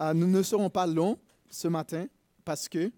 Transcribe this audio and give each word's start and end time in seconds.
Euh, 0.00 0.14
nous 0.14 0.26
ne 0.26 0.42
serons 0.42 0.70
pas 0.70 0.86
longs 0.86 1.18
ce 1.48 1.68
matin 1.68 2.06
parce 2.44 2.68
que 2.68 2.90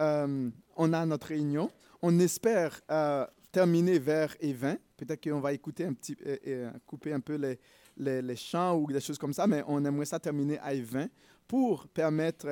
euh, 0.00 0.50
on 0.76 0.92
a 0.92 1.06
notre 1.06 1.28
réunion. 1.28 1.70
On 2.02 2.18
espère 2.18 2.80
euh, 2.90 3.26
terminer 3.50 3.98
vers 3.98 4.34
et 4.40 4.52
20. 4.52 4.76
Peut-être 4.96 5.22
qu'on 5.22 5.40
va 5.40 5.52
écouter 5.52 5.84
un 5.84 5.92
petit, 5.92 6.16
couper 6.86 7.12
un 7.12 7.20
peu 7.20 7.34
les, 7.34 8.22
les, 8.22 8.36
chants 8.36 8.76
ou 8.76 8.86
des 8.86 9.00
choses 9.00 9.18
comme 9.18 9.32
ça, 9.32 9.46
mais 9.46 9.62
on 9.66 9.84
aimerait 9.84 10.04
ça 10.06 10.18
terminer 10.18 10.58
à 10.60 10.74
20 10.74 11.08
pour 11.46 11.88
permettre 11.88 12.46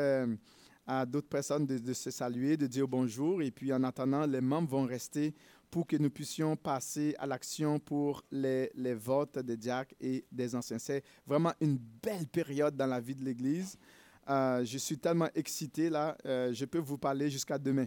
à 0.86 1.06
d'autres 1.06 1.28
personnes 1.28 1.66
de, 1.66 1.92
se 1.92 2.10
saluer, 2.10 2.56
de 2.56 2.66
dire 2.66 2.88
bonjour. 2.88 3.42
Et 3.42 3.50
puis 3.50 3.72
en 3.72 3.82
attendant, 3.84 4.26
les 4.26 4.40
membres 4.40 4.68
vont 4.68 4.84
rester 4.84 5.34
pour 5.72 5.86
que 5.86 5.96
nous 5.96 6.10
puissions 6.10 6.54
passer 6.54 7.14
à 7.18 7.26
l'action 7.26 7.78
pour 7.78 8.22
les, 8.30 8.70
votes 8.94 9.38
des 9.38 9.56
diacres 9.56 9.94
et 9.98 10.22
des 10.30 10.54
anciens. 10.54 10.78
C'est 10.78 11.02
vraiment 11.26 11.54
une 11.62 11.78
belle 11.78 12.26
période 12.26 12.76
dans 12.76 12.86
la 12.86 13.00
vie 13.00 13.14
de 13.14 13.24
l'Église. 13.24 13.78
Euh, 14.28 14.62
je 14.66 14.76
suis 14.76 14.98
tellement 14.98 15.28
excité 15.34 15.88
là, 15.88 16.16
euh, 16.26 16.52
je 16.52 16.66
peux 16.66 16.78
vous 16.78 16.98
parler 16.98 17.30
jusqu'à 17.30 17.56
demain. 17.58 17.86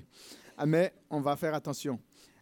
Ah, 0.57 0.65
mais 0.65 0.95
on 1.11 1.21
va 1.21 1.35
faire 1.35 1.53
attention. 1.53 1.99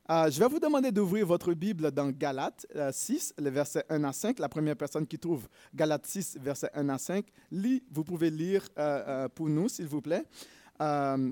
Euh, 0.09 0.32
je 0.32 0.40
vais 0.40 0.48
vous 0.48 0.59
demander 0.62 0.94
d'ouvrir 0.94 1.27
votre 1.27 1.54
Bible 1.54 1.91
dans 1.91 2.10
Galates 2.10 2.66
6, 2.91 3.34
les 3.38 3.52
versets 3.52 3.84
1 3.90 4.02
à 4.05 4.13
5. 4.13 4.40
La 4.40 4.48
première 4.48 4.77
personne 4.77 5.05
qui 5.05 5.20
trouve 5.20 5.49
Galates 5.76 6.07
6, 6.07 6.38
versets 6.40 6.71
1 6.73 6.88
à 6.88 6.98
5, 6.98 7.26
lit, 7.52 7.84
vous 7.91 8.05
pouvez 8.05 8.30
lire 8.30 8.66
pour 9.35 9.49
nous, 9.49 9.68
s'il 9.68 9.88
vous 9.88 10.02
plaît, 10.02 10.23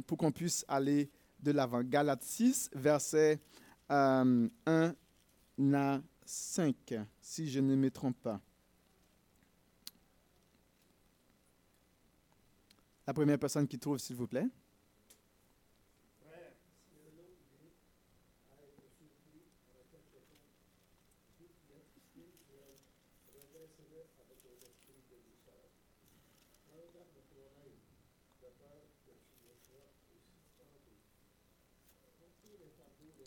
pour 0.06 0.18
qu'on 0.18 0.32
puisse 0.34 0.66
aller 0.68 1.10
de 1.42 1.52
l'avant. 1.52 1.82
Galates 1.82 2.24
6, 2.24 2.72
versets 2.76 3.36
1 3.36 3.61
euh, 3.92 4.48
à 4.66 6.02
5, 6.26 6.94
si 7.22 7.50
je 7.50 7.60
ne 7.60 7.76
me 7.76 7.92
trompe 7.92 8.18
pas. 8.22 8.40
La 13.06 13.14
première 13.14 13.40
personne 13.40 13.68
qui 13.68 13.78
trouve, 13.78 13.98
s'il 13.98 14.16
vous 14.16 14.28
plaît. 14.28 14.48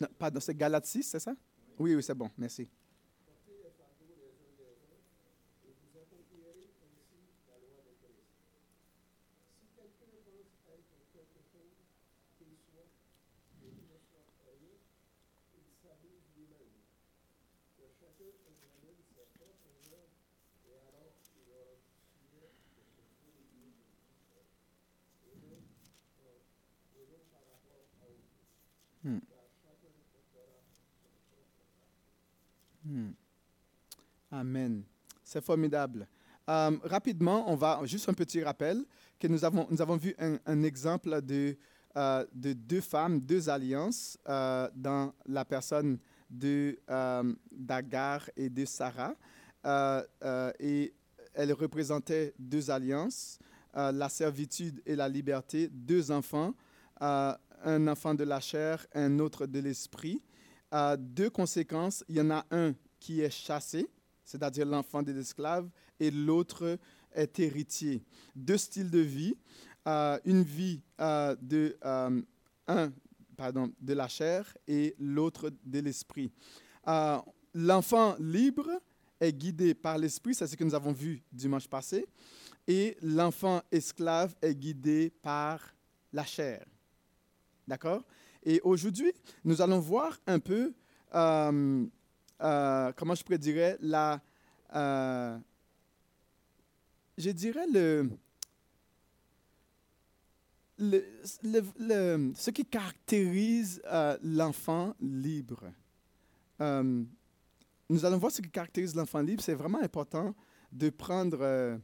Non, 0.01 0.07
pardon, 0.17 0.39
c'est 0.39 0.55
Galates 0.55 0.85
6, 0.85 1.03
c'est 1.03 1.19
ça? 1.19 1.33
Oui, 1.79 1.95
oui, 1.95 2.03
c'est 2.03 2.15
bon, 2.15 2.29
merci. 2.37 2.67
Amen. 34.35 34.83
C'est 35.23 35.43
formidable. 35.43 36.07
Euh, 36.49 36.77
rapidement, 36.83 37.49
on 37.49 37.55
va 37.55 37.79
juste 37.85 38.09
un 38.09 38.13
petit 38.13 38.43
rappel 38.43 38.83
que 39.17 39.27
nous 39.27 39.45
avons, 39.45 39.65
nous 39.71 39.81
avons 39.81 39.95
vu 39.95 40.13
un, 40.19 40.61
exemple 40.63 41.21
de, 41.21 41.57
euh, 41.95 42.25
de 42.33 42.51
deux 42.51 42.81
femmes, 42.81 43.21
deux 43.21 43.49
alliances 43.49 44.17
euh, 44.27 44.69
dans 44.75 45.13
la 45.25 45.45
personne 45.45 45.97
de 46.29 46.77
d'Agar 47.51 48.29
et 48.35 48.49
de 48.49 48.65
Sarah. 48.65 49.15
et 50.59 50.93
elles 51.33 51.53
représentaient 51.53 52.33
deux 52.37 52.69
alliances, 52.69 53.39
la 53.73 54.09
servitude 54.09 54.81
et 54.85 54.97
la 54.97 55.07
liberté, 55.07 55.69
deux 55.71 56.11
enfants, 56.11 56.53
un 56.99 57.87
enfant 57.87 58.13
de 58.13 58.25
la 58.25 58.41
chair, 58.41 58.85
un 58.93 59.19
autre 59.19 59.45
de 59.45 59.59
l'esprit 59.59 60.21
deux 60.97 61.29
conséquences. 61.29 62.03
Il 62.09 62.15
y 62.17 62.21
en 62.21 62.31
a 62.31 62.45
un 62.51 62.73
qui 62.99 63.21
est 63.21 63.29
chassé, 63.29 63.87
c'est-à-dire 64.25 64.65
l'enfant 64.65 65.01
des 65.01 65.17
esclaves, 65.17 65.69
et 65.99 66.11
l'autre 66.11 66.77
est 67.13 67.39
héritier. 67.39 68.03
Deux 68.35 68.57
styles 68.57 68.89
de 68.89 68.99
vie, 68.99 69.35
euh, 69.87 70.19
une 70.25 70.43
vie 70.43 70.81
euh, 70.99 71.35
de 71.39 71.77
euh, 71.85 72.21
un 72.67 72.91
pardon 73.37 73.71
de 73.79 73.93
la 73.93 74.07
chair 74.07 74.57
et 74.67 74.95
l'autre 74.97 75.51
de 75.63 75.79
l'esprit. 75.79 76.31
l'enfant 77.53 78.15
libre 78.19 78.69
est 79.19 79.33
guidé 79.33 79.73
par 79.73 79.97
l'esprit, 79.97 80.33
c'est 80.33 80.47
ce 80.47 80.55
que 80.55 80.63
nous 80.63 80.73
avons 80.73 80.91
vu 80.91 81.21
dimanche 81.31 81.67
passé, 81.67 82.05
et 82.67 82.97
l'enfant 83.01 83.61
esclave 83.71 84.35
est 84.41 84.55
guidé 84.55 85.11
par 85.21 85.75
la 86.11 86.25
chair. 86.25 86.65
D'accord? 87.67 88.03
Et 88.43 88.61
aujourd'hui, 88.63 89.11
nous 89.43 89.61
allons 89.61 89.79
voir 89.79 90.17
un 90.27 90.39
peu, 90.39 90.73
euh, 92.41 92.91
comment 92.95 93.15
je 93.15 93.23
pourrais 93.23 93.37
dire, 93.37 93.77
la, 93.81 94.21
euh, 94.75 95.37
je 97.17 97.29
dirais 97.29 97.65
le, 97.71 98.09
le, 100.77 101.03
le, 101.79 102.33
ce 102.35 102.49
qui 102.51 102.65
caractérise 102.65 103.81
l'enfant 104.23 104.93
libre. 104.99 105.71
nous 106.59 108.05
allons 108.05 108.17
voir 108.17 108.31
ce 108.31 108.41
qui 108.41 108.49
caractérise 108.49 108.95
l'enfant 108.95 109.21
libre. 109.21 109.41
C'est 109.41 109.53
vraiment 109.53 109.81
important 109.81 110.35
de 110.71 110.89
prendre 110.89 111.79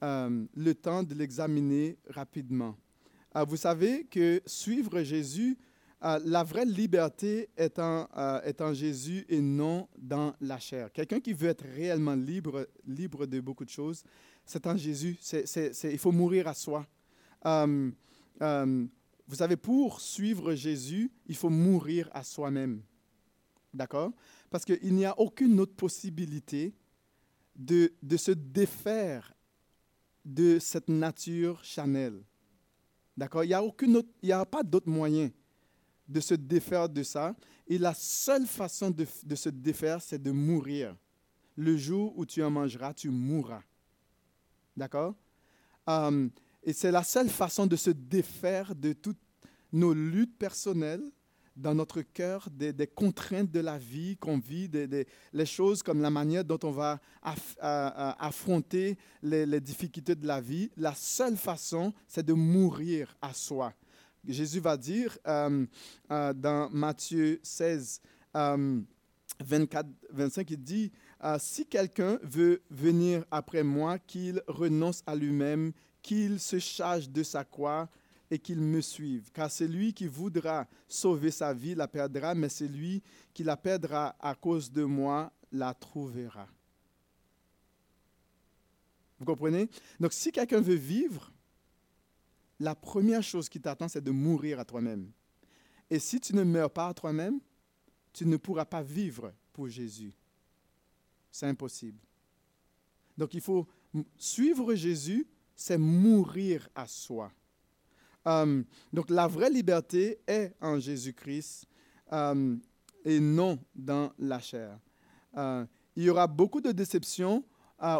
le 0.00 0.72
temps 0.74 1.02
de 1.02 1.14
l'examiner 1.14 1.98
rapidement. 2.08 2.76
vous 3.46 3.56
savez 3.56 4.04
que 4.04 4.40
suivre 4.46 5.02
Jésus 5.02 5.58
euh, 6.04 6.18
la 6.24 6.42
vraie 6.42 6.64
liberté 6.64 7.48
est 7.56 7.78
en, 7.78 8.08
euh, 8.16 8.74
Jésus 8.74 9.24
et 9.28 9.40
non 9.40 9.88
dans 9.96 10.34
la 10.40 10.58
chair. 10.58 10.90
Quelqu'un 10.92 11.20
qui 11.20 11.32
veut 11.32 11.48
être 11.48 11.64
réellement 11.64 12.16
libre, 12.16 12.68
libre 12.84 13.26
de 13.26 13.38
beaucoup 13.40 13.64
de 13.64 13.70
choses, 13.70 14.02
c'est 14.44 14.66
en 14.66 14.76
Jésus. 14.76 15.16
il 15.84 15.98
faut 15.98 16.10
mourir 16.10 16.48
à 16.48 16.54
soi. 16.54 16.84
Euh, 17.46 17.90
vous 19.28 19.36
savez, 19.36 19.56
pour 19.56 20.00
suivre 20.00 20.54
Jésus, 20.54 21.12
il 21.26 21.36
faut 21.36 21.50
mourir 21.50 22.10
à 22.12 22.24
soi-même. 22.24 22.82
D'accord? 23.72 24.12
Parce 24.50 24.64
qu'il 24.64 24.94
n'y 24.94 25.04
a 25.04 25.18
aucune 25.20 25.60
autre 25.60 25.74
possibilité 25.74 26.74
de, 27.54 27.92
se 28.16 28.32
défaire 28.32 29.32
de 30.24 30.58
cette 30.58 30.88
nature 30.88 31.62
charnelle. 31.62 32.24
D'accord? 33.16 33.44
Il 33.44 33.56
n'y 34.24 34.32
a, 34.32 34.40
a 34.40 34.46
pas 34.46 34.64
d'autre 34.64 34.88
moyen 34.88 35.30
de 36.12 36.20
se 36.20 36.34
défaire 36.34 36.88
de 36.88 37.02
ça. 37.02 37.34
Et 37.66 37.78
la 37.78 37.94
seule 37.94 38.46
façon 38.46 38.90
de, 38.90 39.06
se 39.34 39.48
défaire, 39.48 40.00
c'est 40.02 40.22
de 40.22 40.30
mourir. 40.30 40.94
Le 41.56 41.76
jour 41.76 42.12
où 42.16 42.26
tu 42.26 42.42
en 42.42 42.50
mangeras, 42.50 42.94
tu 42.94 43.10
mourras. 43.10 43.62
D'accord? 44.76 45.14
Um, 45.86 46.30
Et 46.62 46.72
c'est 46.72 46.90
la 46.90 47.02
seule 47.02 47.28
façon 47.28 47.66
de 47.66 47.76
se 47.76 47.90
défaire 47.90 48.74
de 48.74 48.92
toutes 48.92 49.18
nos 49.72 49.94
luttes 49.94 50.38
personnelles 50.38 51.10
dans 51.56 51.74
notre 51.74 52.00
cœur, 52.00 52.48
des, 52.50 52.86
contraintes 52.86 53.50
de 53.50 53.60
la 53.60 53.76
vie 53.76 54.16
qu'on 54.16 54.38
vit, 54.38 54.68
des, 54.68 55.06
les 55.32 55.46
choses 55.46 55.82
comme 55.82 56.00
la 56.00 56.08
manière 56.10 56.44
dont 56.44 56.58
on 56.62 56.70
va 56.70 56.98
affronter 57.60 58.96
les, 59.22 59.44
les 59.44 59.60
difficultés 59.60 60.14
de 60.14 60.26
la 60.26 60.40
vie. 60.40 60.70
La 60.76 60.94
seule 60.94 61.36
façon, 61.36 61.92
c'est 62.06 62.24
de 62.24 62.32
mourir 62.32 63.14
à 63.20 63.34
soi. 63.34 63.74
Jésus 64.26 64.60
va 64.60 64.76
dire 64.76 65.18
euh, 65.26 65.66
euh, 66.10 66.32
dans 66.32 66.70
Matthieu 66.70 67.40
16, 67.42 68.00
24, 69.40 69.88
25, 70.10 70.50
il 70.50 70.62
dit, 70.62 70.92
euh, 71.24 71.36
si 71.40 71.66
quelqu'un 71.66 72.18
veut 72.22 72.62
venir 72.70 73.24
après 73.30 73.62
moi, 73.62 73.98
qu'il 73.98 74.42
renonce 74.46 75.02
à 75.06 75.14
lui-même, 75.14 75.72
qu'il 76.02 76.40
se 76.40 76.58
charge 76.58 77.08
de 77.10 77.22
sa 77.22 77.44
croix 77.44 77.88
et 78.30 78.38
qu'il 78.38 78.60
me 78.60 78.80
suive. 78.80 79.30
Car 79.32 79.50
celui 79.50 79.92
qui 79.92 80.06
voudra 80.06 80.66
sauver 80.88 81.30
sa 81.30 81.52
vie 81.52 81.74
la 81.74 81.88
perdra, 81.88 82.34
mais 82.34 82.48
celui 82.48 83.02
qui 83.34 83.44
la 83.44 83.56
perdra 83.56 84.16
à 84.20 84.34
cause 84.34 84.70
de 84.70 84.84
moi 84.84 85.32
la 85.50 85.74
trouvera. 85.74 86.46
Vous 89.18 89.26
comprenez? 89.26 89.68
Donc 90.00 90.12
si 90.12 90.32
quelqu'un 90.32 90.60
veut 90.60 90.74
vivre, 90.74 91.31
la 92.62 92.76
première 92.76 93.22
chose 93.22 93.48
qui 93.48 93.60
t'attend, 93.60 93.88
c'est 93.88 94.00
de 94.00 94.12
mourir 94.12 94.60
à 94.60 94.64
toi-même. 94.64 95.10
Et 95.90 95.98
si 95.98 96.20
tu 96.20 96.34
ne 96.34 96.44
meurs 96.44 96.70
pas 96.70 96.88
à 96.88 96.94
toi-même, 96.94 97.40
tu 98.12 98.24
ne 98.24 98.36
pourras 98.36 98.64
pas 98.64 98.82
vivre 98.82 99.32
pour 99.52 99.68
Jésus. 99.68 100.12
C'est 101.30 101.46
impossible. 101.46 101.98
Donc 103.18 103.34
il 103.34 103.40
faut 103.40 103.66
suivre 104.16 104.74
Jésus, 104.74 105.26
c'est 105.56 105.76
mourir 105.76 106.68
à 106.74 106.86
soi. 106.86 107.32
Euh, 108.28 108.62
donc 108.92 109.10
la 109.10 109.26
vraie 109.26 109.50
liberté 109.50 110.20
est 110.26 110.54
en 110.60 110.78
Jésus-Christ 110.78 111.66
euh, 112.12 112.56
et 113.04 113.18
non 113.18 113.58
dans 113.74 114.12
la 114.20 114.38
chair. 114.38 114.78
Euh, 115.36 115.66
il 115.96 116.04
y 116.04 116.10
aura 116.10 116.28
beaucoup 116.28 116.60
de 116.60 116.70
déceptions 116.70 117.44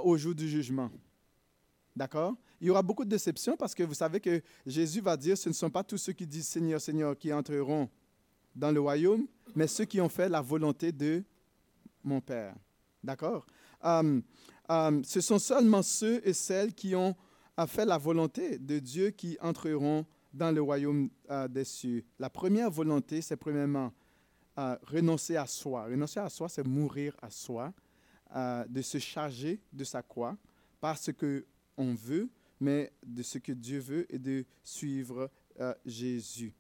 au 0.04 0.16
jour 0.16 0.32
du 0.32 0.48
jugement. 0.48 0.92
D'accord? 1.96 2.36
Il 2.62 2.68
y 2.68 2.70
aura 2.70 2.80
beaucoup 2.80 3.04
de 3.04 3.10
déceptions 3.10 3.56
parce 3.56 3.74
que 3.74 3.82
vous 3.82 3.94
savez 3.94 4.20
que 4.20 4.40
Jésus 4.64 5.00
va 5.00 5.16
dire, 5.16 5.36
ce 5.36 5.48
ne 5.48 5.54
sont 5.54 5.68
pas 5.68 5.82
tous 5.82 5.98
ceux 5.98 6.12
qui 6.12 6.24
disent 6.24 6.46
Seigneur, 6.46 6.80
Seigneur 6.80 7.18
qui 7.18 7.32
entreront 7.32 7.90
dans 8.54 8.70
le 8.70 8.78
royaume, 8.78 9.26
mais 9.56 9.66
ceux 9.66 9.84
qui 9.84 10.00
ont 10.00 10.08
fait 10.08 10.28
la 10.28 10.40
volonté 10.40 10.92
de 10.92 11.24
mon 12.04 12.20
Père. 12.20 12.54
D'accord? 13.02 13.44
Ce 13.82 15.20
sont 15.20 15.40
seulement 15.40 15.82
ceux 15.82 16.22
et 16.24 16.32
celles 16.32 16.72
qui 16.72 16.94
ont 16.94 17.16
fait 17.66 17.84
la 17.84 17.98
volonté 17.98 18.58
de 18.58 18.78
Dieu 18.78 19.10
qui 19.10 19.36
entreront 19.40 20.06
dans 20.32 20.52
le 20.52 20.62
royaume 20.62 21.10
euh, 21.30 21.48
des 21.48 21.64
cieux. 21.64 22.04
La 22.20 22.30
première 22.30 22.70
volonté, 22.70 23.22
c'est 23.22 23.36
premièrement 23.36 23.92
euh, 24.56 24.76
renoncer 24.84 25.36
à 25.36 25.46
soi. 25.46 25.86
Renoncer 25.86 26.20
à 26.20 26.28
soi, 26.28 26.48
c'est 26.48 26.66
mourir 26.66 27.16
à 27.20 27.28
soi, 27.28 27.72
euh, 28.36 28.64
de 28.68 28.82
se 28.82 28.98
charger 28.98 29.60
de 29.72 29.82
sa 29.82 30.00
croix, 30.00 30.36
pas 30.80 30.94
ce 30.94 31.10
qu'on 31.10 31.94
veut, 31.94 32.30
mais 32.62 32.92
de 33.04 33.22
ce 33.22 33.38
que 33.38 33.52
Dieu 33.52 33.80
veut 33.80 34.06
et 34.08 34.18
de 34.18 34.44
suivre 34.62 35.30
Jésus. 35.84 36.54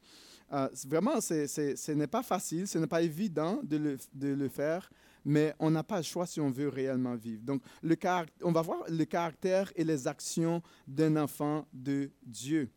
vraiment, 0.86 1.20
ce 1.20 1.92
n'est 1.92 2.06
pas 2.06 2.22
facile, 2.22 2.66
ce 2.68 2.78
n'est 2.78 2.86
pas 2.86 3.02
évident 3.02 3.60
de 3.62 3.76
le, 3.76 3.98
de 4.12 4.28
le 4.28 4.48
faire, 4.48 4.90
mais 5.24 5.54
on 5.58 5.70
n'a 5.70 5.82
pas 5.82 5.98
le 5.98 6.02
choix 6.02 6.26
si 6.26 6.40
on 6.40 6.50
veut 6.50 6.68
réellement 6.68 7.14
vivre. 7.14 7.42
Donc, 7.42 7.62
le, 7.82 7.96
on 8.42 8.52
va 8.52 8.62
voir 8.62 8.84
le 8.88 9.04
caractère 9.04 9.72
et 9.76 9.84
les 9.84 10.06
actions 10.08 10.62
d'un 10.86 11.16
enfant 11.16 11.66
de 11.72 12.10
Dieu. 12.22 12.68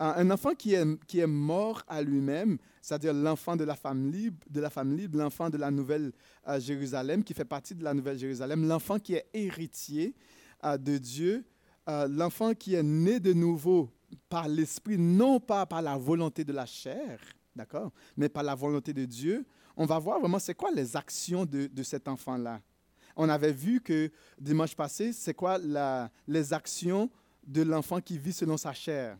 Un 0.00 0.30
enfant 0.30 0.54
qui 0.54 0.74
est, 0.74 0.86
qui 1.06 1.18
est 1.18 1.26
mort 1.26 1.82
à 1.88 2.02
lui-même, 2.02 2.58
c'est-à-dire 2.80 3.12
l'enfant 3.12 3.56
de 3.56 3.64
la 3.64 3.74
femme 3.74 4.12
libre, 4.12 4.38
de 4.48 4.60
la 4.60 4.70
femme 4.70 4.96
libre, 4.96 5.18
l'enfant 5.18 5.50
de 5.50 5.56
la 5.56 5.72
nouvelle 5.72 6.12
euh, 6.46 6.60
Jérusalem, 6.60 7.24
qui 7.24 7.34
fait 7.34 7.44
partie 7.44 7.74
de 7.74 7.82
la 7.82 7.92
nouvelle 7.94 8.16
Jérusalem, 8.16 8.68
l'enfant 8.68 9.00
qui 9.00 9.14
est 9.14 9.26
héritier 9.34 10.14
euh, 10.62 10.78
de 10.78 10.98
Dieu, 10.98 11.44
euh, 11.88 12.06
l'enfant 12.08 12.54
qui 12.54 12.74
est 12.74 12.82
né 12.82 13.18
de 13.18 13.32
nouveau 13.32 13.90
par 14.28 14.46
l'esprit, 14.46 14.98
non 14.98 15.40
pas 15.40 15.64
par 15.64 15.80
la 15.80 15.96
volonté 15.96 16.44
de 16.44 16.52
la 16.52 16.66
chair, 16.66 17.18
d'accord, 17.56 17.92
mais 18.16 18.28
par 18.28 18.42
la 18.42 18.54
volonté 18.54 18.92
de 18.92 19.04
Dieu. 19.04 19.46
On 19.76 19.86
va 19.86 19.98
voir 19.98 20.20
vraiment 20.20 20.38
c'est 20.38 20.54
quoi 20.54 20.70
les 20.70 20.96
actions 20.96 21.46
de, 21.46 21.66
de 21.66 21.82
cet 21.82 22.08
enfant-là. 22.08 22.60
On 23.16 23.28
avait 23.28 23.52
vu 23.52 23.80
que 23.80 24.10
dimanche 24.38 24.76
passé, 24.76 25.12
c'est 25.12 25.34
quoi 25.34 25.58
les 26.26 26.52
actions 26.52 27.10
de 27.46 27.62
l'enfant 27.62 28.00
qui 28.00 28.18
vit 28.18 28.32
selon 28.32 28.56
sa 28.56 28.72
chair. 28.72 29.16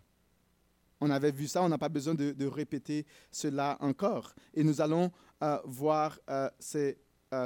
On 1.01 1.11
avait 1.11 1.31
vu 1.31 1.47
ça, 1.47 1.63
on 1.63 1.69
n'a 1.69 1.79
pas 1.79 1.89
besoin 1.89 2.15
de, 2.15 2.47
répéter 2.47 3.07
cela 3.31 3.79
encore. 3.81 4.35
Et 4.53 4.63
nous 4.63 4.81
allons 4.81 5.11
euh, 5.43 5.59
voir 5.65 6.19
euh, 6.29 6.51
ces 6.59 6.99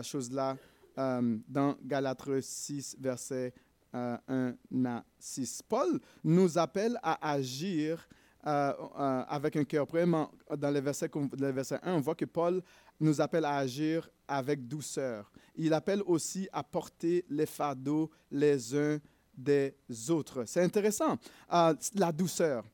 choses-là 0.02 0.56
dans 0.96 1.74
Galates 1.82 2.40
6, 2.40 2.96
versets 3.00 3.54
1 3.92 4.54
à 4.86 5.04
6. 5.18 5.62
Paul 5.68 6.00
nous 6.24 6.58
appelle 6.58 6.98
à 7.02 7.32
agir 7.32 8.08
avec 8.44 9.56
un 9.56 9.64
cœur. 9.64 9.86
Premièrement, 9.86 10.30
dans 10.56 10.70
le 10.70 10.80
verset, 10.80 11.08
verset 11.32 11.78
1, 11.82 11.94
on 11.94 12.00
voit 12.00 12.14
que 12.14 12.24
Paul 12.24 12.62
nous 12.98 13.20
appelle 13.20 13.44
à 13.44 13.56
agir 13.56 14.08
avec 14.26 14.66
douceur. 14.66 15.30
Il 15.54 15.72
appelle 15.74 16.02
aussi 16.06 16.48
à 16.52 16.62
porter 16.62 17.24
les 17.28 17.46
fardeaux 17.46 18.10
les 18.30 18.74
uns 18.74 18.98
des 19.36 19.74
autres. 20.08 20.44
C'est 20.46 20.62
intéressant, 20.62 21.18
la 21.50 22.12
douceur. 22.12 22.64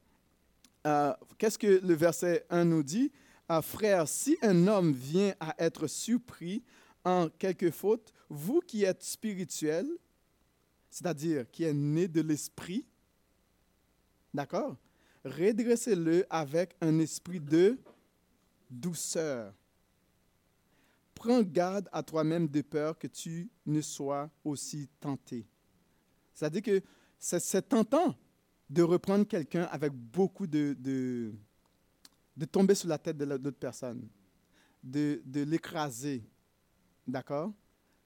Euh, 0.87 1.13
qu'est-ce 1.37 1.59
que 1.59 1.81
le 1.85 1.95
verset 1.95 2.47
1 2.51 2.65
nous 2.65 2.83
dit? 2.83 3.13
Euh, 3.51 3.61
Frère, 3.63 4.07
si 4.07 4.37
un 4.43 4.67
homme 4.67 4.93
vient 4.93 5.35
à 5.41 5.55
être 5.59 5.87
surpris 5.87 6.63
en 7.05 7.29
quelque 7.29 7.71
faute, 7.71 8.13
vous 8.29 8.61
qui 8.61 8.85
êtes 8.85 9.03
spirituel, 9.03 9.87
c'est-à-dire 10.91 11.51
qui 11.51 11.65
est 11.65 11.75
né 11.75 12.09
de 12.09 12.21
l'esprit, 12.21 12.87
d'accord? 14.33 14.77
Redressez-le 15.25 16.27
avec 16.31 16.75
un 16.81 16.99
esprit 16.99 17.41
de 17.41 17.79
douceur. 18.71 19.53
Prends 21.15 21.43
garde 21.43 21.89
à 21.93 22.03
toi-même 22.03 22.47
de 22.49 22.63
peur 22.63 22.97
que 22.99 23.09
tu 23.09 23.51
ne 23.67 23.81
sois 23.81 24.31
aussi 24.45 24.89
tenté. 25.01 25.47
C'est-à-dire 26.33 26.63
que 26.63 26.83
c'est 27.19 27.69
tentant 27.69 28.15
de 28.71 28.83
reprendre 28.83 29.27
quelqu'un 29.27 29.65
avec 29.65 29.93
beaucoup 29.93 30.47
de, 30.47 30.77
de, 30.79 32.45
tomber 32.47 32.75
sur 32.75 32.89
la 32.89 32.99
tête 32.99 33.17
de 33.17 33.25
l'autre 33.25 33.59
personne, 33.59 34.09
de, 34.83 35.21
de 35.25 35.43
l'écraser. 35.43 36.23
D'accord? 37.07 37.53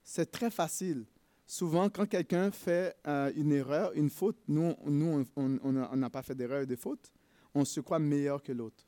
C'est 0.02 0.30
très 0.30 0.50
facile. 0.50 1.04
Souvent, 1.46 1.90
quand 1.90 2.06
quelqu'un 2.06 2.50
fait 2.50 2.96
euh, 3.06 3.32
une 3.34 3.52
erreur, 3.52 3.92
une 3.94 4.10
faute, 4.10 4.38
nous, 4.48 4.74
nous 4.86 5.24
on 5.36 5.96
n'a 5.96 6.10
pas 6.10 6.22
fait 6.22 6.34
d'erreur 6.34 6.62
et 6.62 6.66
de 6.66 6.76
faute, 6.76 7.12
on 7.54 7.64
se 7.64 7.80
croit 7.80 7.98
meilleur 7.98 8.42
que 8.42 8.52
l'autre. 8.52 8.84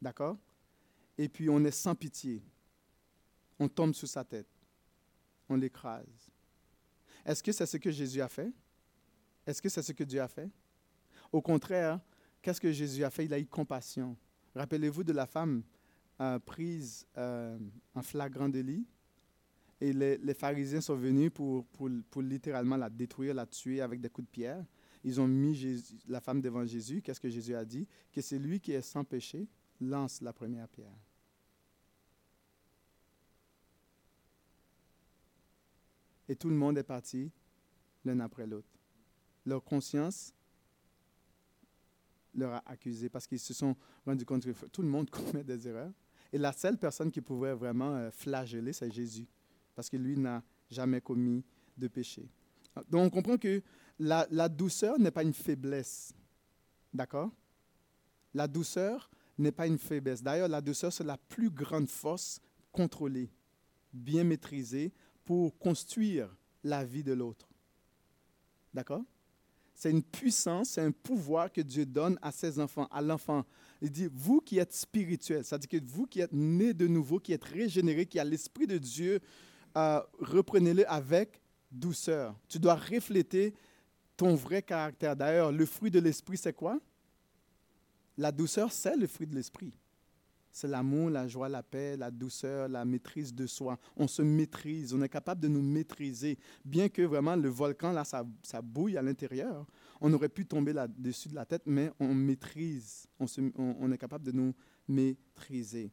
D'accord? 0.00 0.36
Et 1.16 1.28
puis, 1.28 1.48
on 1.48 1.64
est 1.64 1.70
sans 1.70 1.94
pitié. 1.94 2.42
On 3.58 3.68
tombe 3.68 3.94
sur 3.94 4.08
sa 4.08 4.24
tête. 4.24 4.48
On 5.48 5.56
l'écrase. 5.56 6.30
Est-ce 7.24 7.42
que 7.42 7.52
c'est 7.52 7.66
ce 7.66 7.76
que 7.76 7.90
Jésus 7.90 8.20
a 8.20 8.28
fait? 8.28 8.52
Est-ce 9.46 9.60
que 9.62 9.68
c'est 9.68 9.82
ce 9.82 9.92
que 9.92 10.04
Dieu 10.04 10.20
a 10.20 10.28
fait? 10.28 10.50
Au 11.32 11.42
contraire, 11.42 12.00
qu'est-ce 12.42 12.60
que 12.60 12.70
Jésus 12.70 13.02
a 13.04 13.10
fait? 13.10 13.24
Il 13.24 13.34
a 13.34 13.38
eu 13.38 13.46
compassion. 13.46 14.16
Rappelez-vous 14.54 15.04
de 15.04 15.12
la 15.12 15.26
femme 15.26 15.62
euh, 16.20 16.38
prise 16.38 17.06
euh, 17.16 17.58
en 17.94 18.02
flagrant 18.02 18.48
délit. 18.48 18.86
Et 19.80 19.92
les, 19.92 20.34
pharisiens 20.34 20.80
sont 20.80 20.96
venus 20.96 21.30
pour, 21.32 21.64
pour, 21.66 22.22
littéralement 22.22 22.76
la 22.76 22.90
détruire, 22.90 23.34
la 23.34 23.46
tuer 23.46 23.80
avec 23.80 24.00
des 24.00 24.08
coups 24.08 24.26
de 24.26 24.32
pierre. 24.32 24.64
Ils 25.04 25.20
ont 25.20 25.28
mis 25.28 25.84
la 26.08 26.20
femme 26.20 26.40
devant 26.40 26.66
Jésus. 26.66 27.00
Qu'est-ce 27.00 27.20
que 27.20 27.28
Jésus 27.28 27.54
a 27.54 27.64
dit? 27.64 27.86
Que 28.12 28.20
c'est 28.20 28.38
lui 28.38 28.58
qui 28.58 28.72
est 28.72 28.82
sans 28.82 29.04
péché, 29.04 29.46
lance 29.80 30.20
la 30.20 30.32
première 30.32 30.68
pierre. 30.68 30.98
Et 36.28 36.34
tout 36.34 36.48
le 36.48 36.56
monde 36.56 36.76
est 36.76 36.82
parti 36.82 37.30
l'un 38.04 38.18
après 38.20 38.46
l'autre 38.46 38.78
leur 39.48 39.64
conscience 39.64 40.32
leur 42.34 42.52
a 42.52 42.62
accusé 42.70 43.08
parce 43.08 43.26
qu'ils 43.26 43.40
se 43.40 43.54
sont 43.54 43.74
rendus 44.04 44.24
compte 44.24 44.44
que 44.44 44.66
tout 44.66 44.82
le 44.82 44.88
monde 44.88 45.10
commet 45.10 45.42
des 45.42 45.66
erreurs. 45.66 45.92
Et 46.32 46.38
la 46.38 46.52
seule 46.52 46.76
personne 46.78 47.10
qui 47.10 47.20
pouvait 47.20 47.54
vraiment 47.54 47.94
euh, 47.96 48.10
flageller, 48.10 48.72
c'est 48.72 48.92
Jésus, 48.92 49.26
parce 49.78 49.88
que 49.88 49.96
lui 49.96 50.16
n'a 50.16 50.42
jamais 50.68 51.00
commis 51.00 51.44
de 51.76 51.86
péché. 51.86 52.28
Donc 52.90 53.04
on 53.04 53.10
comprend 53.10 53.38
que 53.38 53.62
la, 54.00 54.48
douceur 54.48 54.98
n'est 54.98 55.12
pas 55.12 55.22
une 55.22 55.32
faiblesse. 55.32 56.12
D'accord? 56.92 57.30
La 58.34 58.48
douceur 58.48 59.08
n'est 59.38 59.52
pas 59.52 59.68
une 59.68 59.78
faiblesse. 59.78 60.20
D'ailleurs, 60.20 60.48
la 60.48 60.60
douceur, 60.60 60.92
c'est 60.92 61.04
la 61.04 61.16
plus 61.16 61.48
grande 61.48 61.88
force 61.88 62.40
contrôlée, 62.72 63.30
bien 63.92 64.24
maîtrisée 64.24 64.92
pour 65.24 65.56
construire 65.60 66.36
la 66.64 66.84
vie 66.84 67.04
de 67.04 67.12
l'autre. 67.12 67.48
D'accord? 68.74 69.04
C'est 69.76 69.92
une 69.92 70.02
puissance, 70.02 70.70
c'est 70.70 70.82
un 70.82 70.90
pouvoir 70.90 71.52
que 71.52 71.60
Dieu 71.60 71.86
donne 71.86 72.18
à 72.20 72.32
ses 72.32 72.58
enfants, 72.58 72.88
à 72.90 73.00
l'enfant. 73.00 73.44
Il 73.80 73.92
dit, 73.92 74.08
vous 74.12 74.40
qui 74.40 74.58
êtes 74.58 74.72
spirituel, 74.72 75.44
c'est-à-dire 75.44 75.68
que 75.68 75.84
vous 75.84 76.08
qui 76.08 76.18
êtes 76.18 76.32
nés 76.32 76.74
de 76.74 76.88
nouveau, 76.88 77.20
qui 77.20 77.32
êtes 77.32 77.44
régénérés, 77.44 78.06
qui 78.06 78.18
a 78.18 78.24
l'Esprit 78.24 78.66
de 78.66 78.76
Dieu, 78.76 79.20
euh, 79.78 80.00
reprenez-le 80.18 80.90
avec 80.90 81.40
douceur. 81.70 82.34
Tu 82.48 82.58
dois 82.58 82.74
refléter 82.74 83.54
ton 84.16 84.34
vrai 84.34 84.62
caractère. 84.62 85.14
D'ailleurs, 85.14 85.52
le 85.52 85.64
fruit 85.64 85.90
de 85.90 86.00
l'Esprit, 86.00 86.36
c'est 86.36 86.52
quoi? 86.52 86.78
La 88.16 88.32
douceur, 88.32 88.72
c'est 88.72 88.96
le 88.96 89.06
fruit 89.06 89.26
de 89.26 89.34
l'Esprit. 89.34 89.72
C'est 90.50 90.66
l'amour, 90.66 91.10
la 91.10 91.28
joie, 91.28 91.48
la 91.48 91.62
paix, 91.62 91.96
la 91.96 92.10
douceur, 92.10 92.68
la 92.68 92.84
maîtrise 92.84 93.32
de 93.32 93.46
soi. 93.46 93.78
On 93.96 94.08
se 94.08 94.22
maîtrise, 94.22 94.92
on 94.92 95.00
est 95.02 95.08
capable 95.08 95.40
de 95.40 95.46
nous 95.46 95.62
maîtriser. 95.62 96.36
Bien 96.64 96.88
que 96.88 97.02
vraiment 97.02 97.36
le 97.36 97.48
volcan, 97.48 97.92
là, 97.92 98.02
ça, 98.04 98.24
bouille 98.60 98.96
à 98.96 99.02
l'intérieur. 99.02 99.64
On 100.00 100.12
aurait 100.12 100.28
pu 100.28 100.46
tomber 100.46 100.72
là-dessus 100.72 101.28
de 101.28 101.36
la 101.36 101.44
tête, 101.44 101.62
mais 101.66 101.92
on 102.00 102.12
maîtrise. 102.12 103.06
On, 103.20 103.92
est 103.92 103.98
capable 103.98 104.24
de 104.24 104.32
nous 104.32 104.52
maîtriser. 104.88 105.92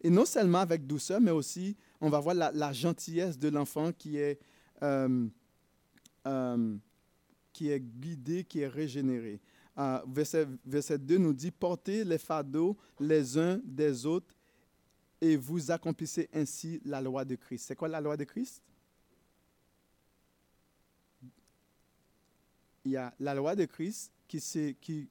Et 0.00 0.10
non 0.10 0.24
seulement 0.24 0.58
avec 0.58 0.86
douceur, 0.86 1.20
mais 1.20 1.30
aussi, 1.30 1.76
on 2.00 2.08
va 2.08 2.20
voir 2.20 2.34
la, 2.34 2.72
gentillesse 2.72 3.38
de 3.38 3.48
l'enfant 3.48 3.92
qui 3.92 4.18
est... 4.18 4.38
Euh, 4.82 5.26
euh, 6.26 6.76
qui 7.52 7.70
est 7.70 7.80
guidé, 7.80 8.44
qui 8.44 8.60
est 8.60 8.68
régénéré 8.68 9.40
verset, 10.06 10.46
verset 10.64 10.98
2 10.98 11.18
nous 11.18 11.32
dit, 11.32 11.50
portez 11.50 12.04
les 12.04 12.18
fardeaux 12.18 12.76
les 12.98 13.38
uns 13.38 13.60
des 13.64 14.06
autres 14.06 14.34
et 15.20 15.36
vous 15.36 15.70
accomplissez 15.70 16.28
ainsi 16.32 16.80
la 16.84 17.00
loi 17.00 17.24
de 17.24 17.34
Christ. 17.34 17.66
C'est 17.68 17.76
quoi 17.76 17.88
la 17.88 18.00
loi 18.00 18.16
de 18.16 18.24
Christ? 18.24 18.62
il 22.84 22.92
y 22.92 22.96
a 22.96 23.12
la 23.18 23.34
loi 23.34 23.56
de 23.56 23.64
Christ 23.64 24.12
qui, 24.28 24.40
qui 24.80 25.08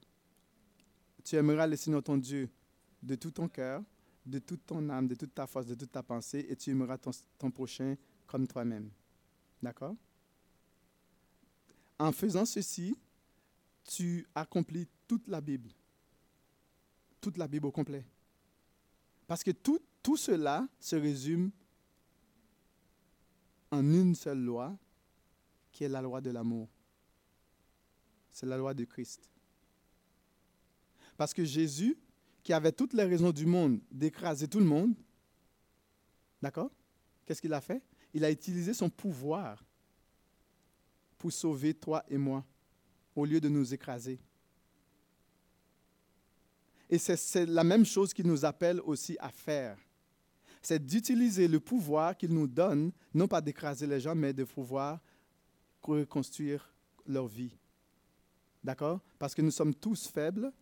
tu 1.26 1.36
aimeras 1.36 1.68
le 1.68 1.76
Seigneur 1.76 2.02
ton 2.02 2.16
Dieu 2.16 2.50
de 3.04 3.16
tout 3.16 3.32
ton 3.32 3.50
cœur, 3.50 3.84
de 4.26 4.40
toute 4.40 4.66
ton 4.66 4.90
âme, 4.90 5.08
de 5.08 5.16
toute 5.16 5.34
ta 5.34 5.46
force, 5.46 5.68
de 5.68 5.76
toute 5.76 5.92
ta 5.92 6.02
pensée, 6.02 6.46
et 6.50 6.56
tu 6.56 6.72
aimeras 6.72 6.98
ton, 6.98 7.52
prochain 7.52 7.96
comme 8.26 8.48
toi-même. 8.48 8.90
D'accord? 9.62 9.96
En 12.00 12.12
faisant 12.12 12.46
ceci, 12.46 12.98
tu 13.84 14.26
accomplis 14.34 14.88
toute 15.08 15.28
la 15.28 15.42
Bible. 15.42 15.70
Toute 17.22 17.38
la 17.38 17.48
Bible 17.48 17.68
au 17.68 17.72
complet. 17.72 18.06
Parce 19.28 19.44
que 19.44 19.52
tout, 19.52 19.80
tout 20.02 20.18
cela 20.18 20.68
se 20.80 20.96
résume 20.96 21.52
en 23.72 23.82
une 23.82 24.16
seule 24.16 24.42
loi, 24.42 24.78
qui 25.72 25.84
est 25.84 25.90
la 25.90 26.02
loi 26.02 26.22
de 26.22 26.32
l'amour. 26.32 26.70
C'est 28.32 28.46
la 28.46 28.58
loi 28.58 28.74
de 28.74 28.86
Christ. 28.86 29.30
Parce 31.18 31.34
que 31.34 31.44
Jésus, 31.44 31.98
qui 32.46 32.54
avait 32.54 32.72
toutes 32.72 32.94
les 32.94 33.04
raisons 33.04 33.32
du 33.32 33.48
monde 33.48 33.82
d'écraser 33.90 34.48
tout 34.48 34.60
le 34.60 34.66
monde, 34.66 34.94
d'accord? 36.40 36.70
Qu'est-ce 37.26 37.42
qu'il 37.42 37.54
a 37.54 37.60
fait? 37.60 37.82
Il 38.14 38.24
a 38.24 38.30
utilisé 38.30 38.72
son 38.72 38.88
pouvoir 38.88 39.66
pour 41.18 41.34
sauver 41.34 41.74
toi 41.74 42.06
et 42.08 42.20
moi, 42.20 42.46
au 43.16 43.26
lieu 43.26 43.42
de 43.42 43.50
nous 43.50 43.74
écraser. 43.74 44.20
Et 46.88 47.00
c'est 47.00 47.48
la 47.48 47.64
même 47.64 47.84
chose 47.84 48.14
qu'il 48.14 48.28
nous 48.28 48.46
appelle 48.46 48.80
aussi 48.82 49.18
à 49.20 49.30
faire. 49.30 49.80
C'est 50.62 50.86
d'utiliser 50.86 51.48
le 51.48 51.60
pouvoir 51.60 52.16
qu'il 52.16 52.32
nous 52.32 52.48
donne, 52.48 52.92
non 53.12 53.28
pas 53.28 53.42
d'écraser 53.42 53.88
les 53.88 54.00
gens, 54.00 54.14
mais 54.14 54.34
de 54.34 54.44
pouvoir 54.44 55.02
reconstruire 55.82 56.72
leur 57.08 57.26
vie. 57.26 57.58
D'accord? 58.64 59.02
Parce 59.18 59.34
que 59.34 59.42
nous 59.42 59.50
sommes 59.50 59.74
tous 59.74 60.08
faibles, 60.08 60.54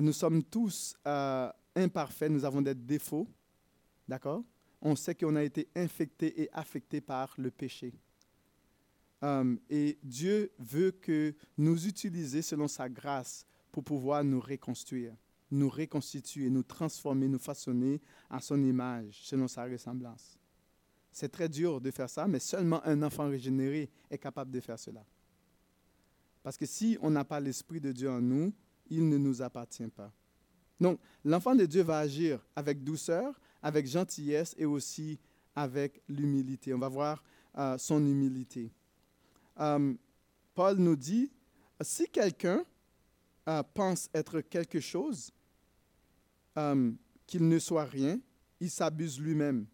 nous 0.00 0.12
sommes 0.12 0.42
tous 0.42 0.94
euh, 1.06 1.50
imparfaits, 1.76 2.30
nous 2.30 2.44
avons 2.44 2.62
des 2.62 2.74
défauts. 2.74 3.28
D'accord? 4.08 4.42
On 4.80 4.96
sait 4.96 5.14
qu'on 5.14 5.36
a 5.36 5.42
été 5.42 5.68
infecté 5.76 6.42
et 6.42 6.48
affecté 6.52 7.00
par 7.00 7.34
le 7.38 7.50
péché. 7.50 7.92
Euh, 9.22 9.56
et 9.70 9.98
Dieu 10.02 10.52
veut 10.58 10.90
que 10.90 11.34
nous 11.56 11.86
utilisions 11.86 12.42
selon 12.42 12.68
sa 12.68 12.88
grâce 12.88 13.46
pour 13.70 13.84
pouvoir 13.84 14.24
nous 14.24 14.40
reconstruire, 14.40 15.14
nous 15.50 15.68
reconstituer, 15.68 16.50
nous 16.50 16.64
transformer, 16.64 17.28
nous 17.28 17.38
façonner 17.38 18.00
à 18.28 18.40
son 18.40 18.62
image, 18.62 19.20
selon 19.22 19.46
sa 19.46 19.64
ressemblance. 19.64 20.36
C'est 21.12 21.30
très 21.30 21.48
dur 21.48 21.80
de 21.80 21.90
faire 21.90 22.10
ça, 22.10 22.26
mais 22.26 22.40
seulement 22.40 22.84
un 22.84 23.02
enfant 23.02 23.28
régénéré 23.28 23.90
est 24.10 24.18
capable 24.18 24.50
de 24.50 24.60
faire 24.60 24.78
cela. 24.78 25.04
Parce 26.42 26.56
que 26.56 26.66
si 26.66 26.98
on 27.00 27.10
n'a 27.10 27.24
pas 27.24 27.38
l'Esprit 27.38 27.80
de 27.80 27.92
Dieu 27.92 28.10
en 28.10 28.20
nous, 28.20 28.52
il 28.90 29.08
ne 29.08 29.16
nous 29.16 29.42
appartient 29.42 29.88
pas. 29.88 30.12
Donc, 30.80 30.98
l'enfant 31.24 31.54
de 31.54 31.64
Dieu 31.64 31.82
va 31.82 31.98
agir 31.98 32.44
avec 32.56 32.82
douceur, 32.82 33.40
avec 33.62 33.86
gentillesse 33.86 34.54
et 34.58 34.64
aussi 34.64 35.18
avec 35.54 36.02
l'humilité. 36.08 36.74
On 36.74 36.78
va 36.78 36.88
voir 36.88 37.22
euh, 37.56 37.78
son 37.78 38.04
humilité. 38.04 38.72
Euh, 39.60 39.94
Paul 40.54 40.76
nous 40.78 40.96
dit, 40.96 41.30
si 41.80 42.08
quelqu'un 42.08 42.64
euh, 43.48 43.62
pense 43.74 44.08
être 44.12 44.40
quelque 44.40 44.80
chose, 44.80 45.30
qu'il 47.26 47.48
ne 47.48 47.58
soit 47.58 47.86
rien, 47.86 48.20
il 48.60 48.70
s'abuse 48.70 49.18
lui-même. 49.18 49.66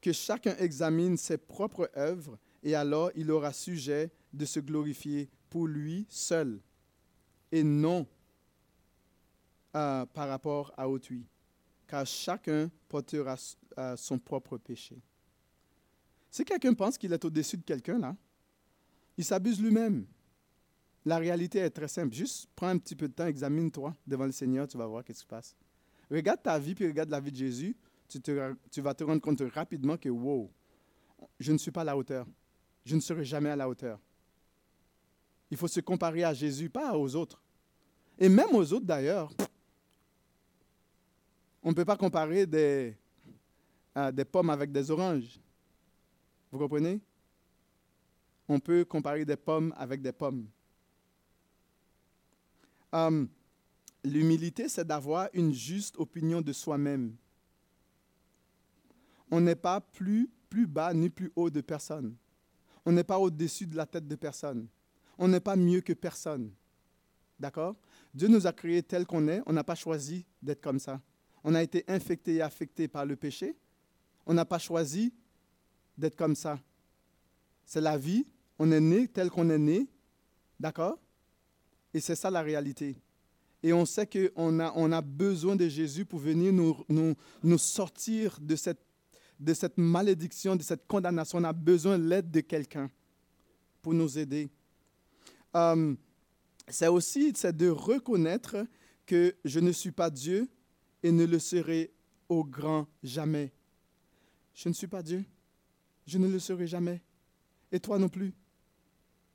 Que 0.00 0.10
chacun 0.10 0.56
examine 0.56 1.18
ses 1.18 1.36
propres 1.36 1.90
œuvres 1.96 2.38
et 2.62 2.74
alors 2.74 3.10
il 3.14 3.30
aura 3.30 3.52
sujet 3.52 4.10
de 4.32 4.46
se 4.46 4.60
glorifier 4.60 5.28
pour 5.50 5.66
lui 5.66 6.06
seul 6.08 6.60
et 7.52 7.62
non 7.62 8.06
euh, 9.76 10.06
par 10.06 10.28
rapport 10.28 10.72
à 10.76 10.88
autrui, 10.88 11.24
car 11.86 12.06
chacun 12.06 12.70
portera 12.88 13.36
euh, 13.78 13.96
son 13.96 14.18
propre 14.18 14.58
péché. 14.58 15.00
Si 16.30 16.44
quelqu'un 16.44 16.74
pense 16.74 16.96
qu'il 16.96 17.12
est 17.12 17.24
au-dessus 17.24 17.56
de 17.56 17.62
quelqu'un, 17.62 17.98
là, 17.98 18.16
il 19.16 19.24
s'abuse 19.24 19.60
lui-même. 19.60 20.06
La 21.04 21.18
réalité 21.18 21.58
est 21.58 21.70
très 21.70 21.88
simple. 21.88 22.14
Juste 22.14 22.48
prends 22.54 22.68
un 22.68 22.78
petit 22.78 22.94
peu 22.94 23.08
de 23.08 23.12
temps, 23.12 23.26
examine-toi 23.26 23.94
devant 24.06 24.26
le 24.26 24.32
Seigneur, 24.32 24.68
tu 24.68 24.76
vas 24.76 24.86
voir 24.86 25.02
ce 25.02 25.12
qui 25.12 25.18
se 25.18 25.26
passe. 25.26 25.56
Regarde 26.10 26.42
ta 26.42 26.58
vie, 26.58 26.74
puis 26.74 26.86
regarde 26.86 27.10
la 27.10 27.20
vie 27.20 27.30
de 27.30 27.36
Jésus, 27.36 27.76
tu, 28.08 28.20
tu 28.20 28.80
vas 28.80 28.94
te 28.94 29.04
rendre 29.04 29.20
compte 29.20 29.42
rapidement 29.54 29.96
que, 29.96 30.08
wow, 30.08 30.50
je 31.38 31.52
ne 31.52 31.58
suis 31.58 31.70
pas 31.70 31.82
à 31.82 31.84
la 31.84 31.96
hauteur. 31.96 32.26
Je 32.84 32.96
ne 32.96 33.00
serai 33.00 33.24
jamais 33.24 33.50
à 33.50 33.56
la 33.56 33.68
hauteur. 33.68 34.00
Il 35.50 35.56
faut 35.56 35.68
se 35.68 35.80
comparer 35.80 36.22
à 36.24 36.32
Jésus, 36.32 36.70
pas 36.70 36.96
aux 36.96 37.14
autres. 37.16 37.42
Et 38.18 38.28
même 38.28 38.54
aux 38.54 38.72
autres 38.72 38.86
d'ailleurs. 38.86 39.32
On 41.62 41.70
ne 41.70 41.74
peut 41.74 41.84
pas 41.84 41.96
comparer 41.96 42.46
des, 42.46 42.96
pommes 44.30 44.50
avec 44.50 44.70
des 44.72 44.90
oranges. 44.90 45.40
Vous 46.50 46.58
comprenez? 46.58 47.00
On 48.48 48.58
peut 48.58 48.84
comparer 48.84 49.24
des 49.24 49.36
pommes 49.36 49.74
avec 49.76 50.00
des 50.00 50.12
pommes. 50.12 50.46
Hum, 52.92 53.28
l'humilité, 54.02 54.68
c'est 54.68 54.86
d'avoir 54.86 55.28
une 55.32 55.52
juste 55.52 55.96
opinion 55.98 56.40
de 56.40 56.52
soi-même. 56.52 57.14
On 59.30 59.40
n'est 59.40 59.54
pas 59.54 59.80
plus 59.80 60.30
bas 60.66 60.92
ni 60.92 61.08
plus 61.08 61.30
haut 61.36 61.50
de 61.50 61.60
personne. 61.60 62.16
On 62.84 62.92
n'est 62.92 63.04
pas 63.04 63.18
au-dessus 63.18 63.66
de 63.66 63.76
la 63.76 63.86
tête 63.86 64.08
de 64.08 64.16
personne. 64.16 64.66
On 65.20 65.28
n'est 65.28 65.38
pas 65.38 65.54
mieux 65.54 65.82
que 65.82 65.92
personne. 65.92 66.50
D'accord? 67.38 67.76
Dieu 68.14 68.26
nous 68.26 68.46
a 68.46 68.52
créés 68.52 68.82
tel 68.82 69.06
qu'on 69.06 69.28
est. 69.28 69.42
On 69.44 69.52
n'a 69.52 69.62
pas 69.62 69.74
choisi 69.74 70.24
d'être 70.42 70.62
comme 70.62 70.78
ça. 70.78 70.98
On 71.44 71.54
a 71.54 71.62
été 71.62 71.84
infecté 71.88 72.36
et 72.36 72.42
affecté 72.42 72.88
par 72.88 73.04
le 73.04 73.16
péché. 73.16 73.54
On 74.24 74.32
n'a 74.32 74.46
pas 74.46 74.58
choisi 74.58 75.12
d'être 75.96 76.16
comme 76.16 76.34
ça. 76.34 76.58
C'est 77.66 77.82
la 77.82 77.98
vie. 77.98 78.26
On 78.58 78.72
est 78.72 78.80
né 78.80 79.08
tel 79.08 79.30
qu'on 79.30 79.50
est 79.50 79.58
né. 79.58 79.86
D'accord? 80.58 80.98
Et 81.92 82.00
c'est 82.00 82.16
ça 82.16 82.30
la 82.30 82.40
réalité. 82.40 82.96
Et 83.62 83.74
on 83.74 83.84
sait 83.84 84.06
qu'on 84.06 84.58
a, 84.58 84.72
on 84.74 84.90
a 84.90 85.02
besoin 85.02 85.54
de 85.54 85.68
Jésus 85.68 86.06
pour 86.06 86.20
venir 86.20 86.50
nous, 86.50 87.58
sortir 87.58 88.38
de 88.40 88.56
cette 88.56 89.76
malédiction, 89.76 90.56
de 90.56 90.62
cette 90.62 90.86
condamnation. 90.86 91.38
On 91.38 91.44
a 91.44 91.52
besoin 91.52 91.98
de 91.98 92.04
l'aide 92.04 92.30
de 92.30 92.40
quelqu'un 92.40 92.90
pour 93.82 93.92
nous 93.92 94.18
aider. 94.18 94.50
Euh, 95.56 95.94
c'est 96.68 96.88
aussi 96.88 97.32
c'est 97.34 97.56
de 97.56 97.68
reconnaître 97.68 98.66
que 99.06 99.34
je 99.44 99.60
ne 99.60 99.72
suis 99.72 99.92
pas 99.92 100.10
Dieu 100.10 100.48
et 101.02 101.10
ne 101.10 101.24
le 101.24 101.38
serai 101.38 101.92
au 102.28 102.44
grand 102.44 102.86
jamais. 103.02 103.52
Je 104.54 104.68
ne 104.68 104.74
suis 104.74 104.86
pas 104.86 105.02
Dieu. 105.02 105.24
Je 106.06 106.18
ne 106.18 106.28
le 106.28 106.38
serai 106.38 106.66
jamais. 106.66 107.02
Et 107.72 107.80
toi 107.80 107.98
non 107.98 108.08
plus. 108.08 108.34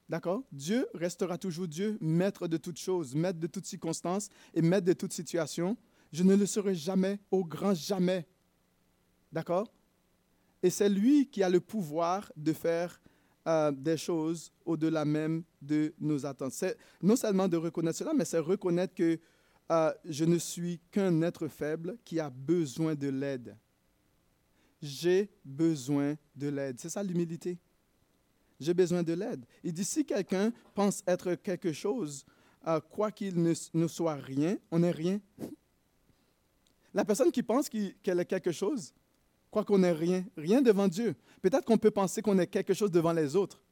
D'accord? 0.07 0.43
Dieu 0.51 0.87
restera 0.93 1.37
toujours 1.37 1.67
Dieu, 1.67 1.97
maître 1.99 2.47
de 2.47 2.57
toutes 2.57 2.77
choses, 2.77 3.15
maître 3.15 3.39
de 3.39 3.47
toutes 3.47 3.65
circonstances 3.65 4.29
et 4.53 4.61
maître 4.61 4.85
de 4.85 4.93
toutes 4.93 5.13
situations. 5.13 5.75
Je 6.11 6.23
ne 6.23 6.35
le 6.35 6.45
serai 6.45 6.75
jamais, 6.75 7.19
au 7.31 7.43
grand 7.43 7.73
jamais. 7.73 8.27
D'accord? 9.31 9.73
Et 10.61 10.69
c'est 10.69 10.89
lui 10.89 11.27
qui 11.27 11.43
a 11.43 11.49
le 11.49 11.59
pouvoir 11.59 12.31
de 12.37 12.53
faire 12.53 13.01
euh, 13.47 13.71
des 13.71 13.97
choses 13.97 14.51
au-delà 14.65 15.05
même 15.05 15.43
de 15.61 15.93
nos 15.99 16.25
attentes. 16.25 16.53
C'est 16.53 16.77
non 17.01 17.15
seulement 17.15 17.47
de 17.47 17.57
reconnaître 17.57 17.99
cela, 17.99 18.13
mais 18.13 18.25
c'est 18.25 18.39
reconnaître 18.39 18.95
que 18.95 19.19
euh, 19.71 19.93
je 20.03 20.25
ne 20.25 20.37
suis 20.37 20.79
qu'un 20.91 21.21
être 21.21 21.47
faible 21.47 21.97
qui 22.03 22.19
a 22.19 22.29
besoin 22.29 22.95
de 22.95 23.07
l'aide. 23.07 23.55
J'ai 24.81 25.29
besoin 25.43 26.15
de 26.35 26.47
l'aide. 26.47 26.79
C'est 26.79 26.89
ça 26.89 27.03
l'humilité. 27.03 27.57
J'ai 28.59 28.73
besoin 28.73 29.03
de 29.03 29.13
l'aide. 29.13 29.45
Il 29.63 29.73
dit, 29.73 29.85
si 29.85 30.05
quelqu'un 30.05 30.51
pense 30.73 31.03
être 31.05 31.35
quelque 31.35 31.71
chose, 31.71 32.25
euh, 32.67 32.79
quoi 32.79 33.11
qu'il 33.11 33.41
ne, 33.41 33.53
ne, 33.73 33.87
soit 33.87 34.15
rien, 34.15 34.57
on 34.71 34.79
n'est 34.79 34.91
rien. 34.91 35.19
La 36.93 37.05
personne 37.05 37.31
qui 37.31 37.43
pense 37.43 37.69
qu'elle 37.69 38.19
est 38.19 38.25
quelque 38.25 38.51
chose, 38.51 38.93
croit 39.55 39.63
qu'on 39.63 39.77
n'est 39.77 39.93
rien, 39.93 40.25
rien 40.35 40.61
devant 40.61 40.89
Dieu. 40.89 41.15
Peut-être 41.41 41.63
qu'on 41.63 41.77
peut 41.77 41.89
penser 41.89 42.21
qu'on 42.21 42.37
est 42.39 42.47
quelque 42.47 42.73
chose 42.73 42.91
devant 42.91 43.13
les 43.13 43.37
autres. 43.37 43.63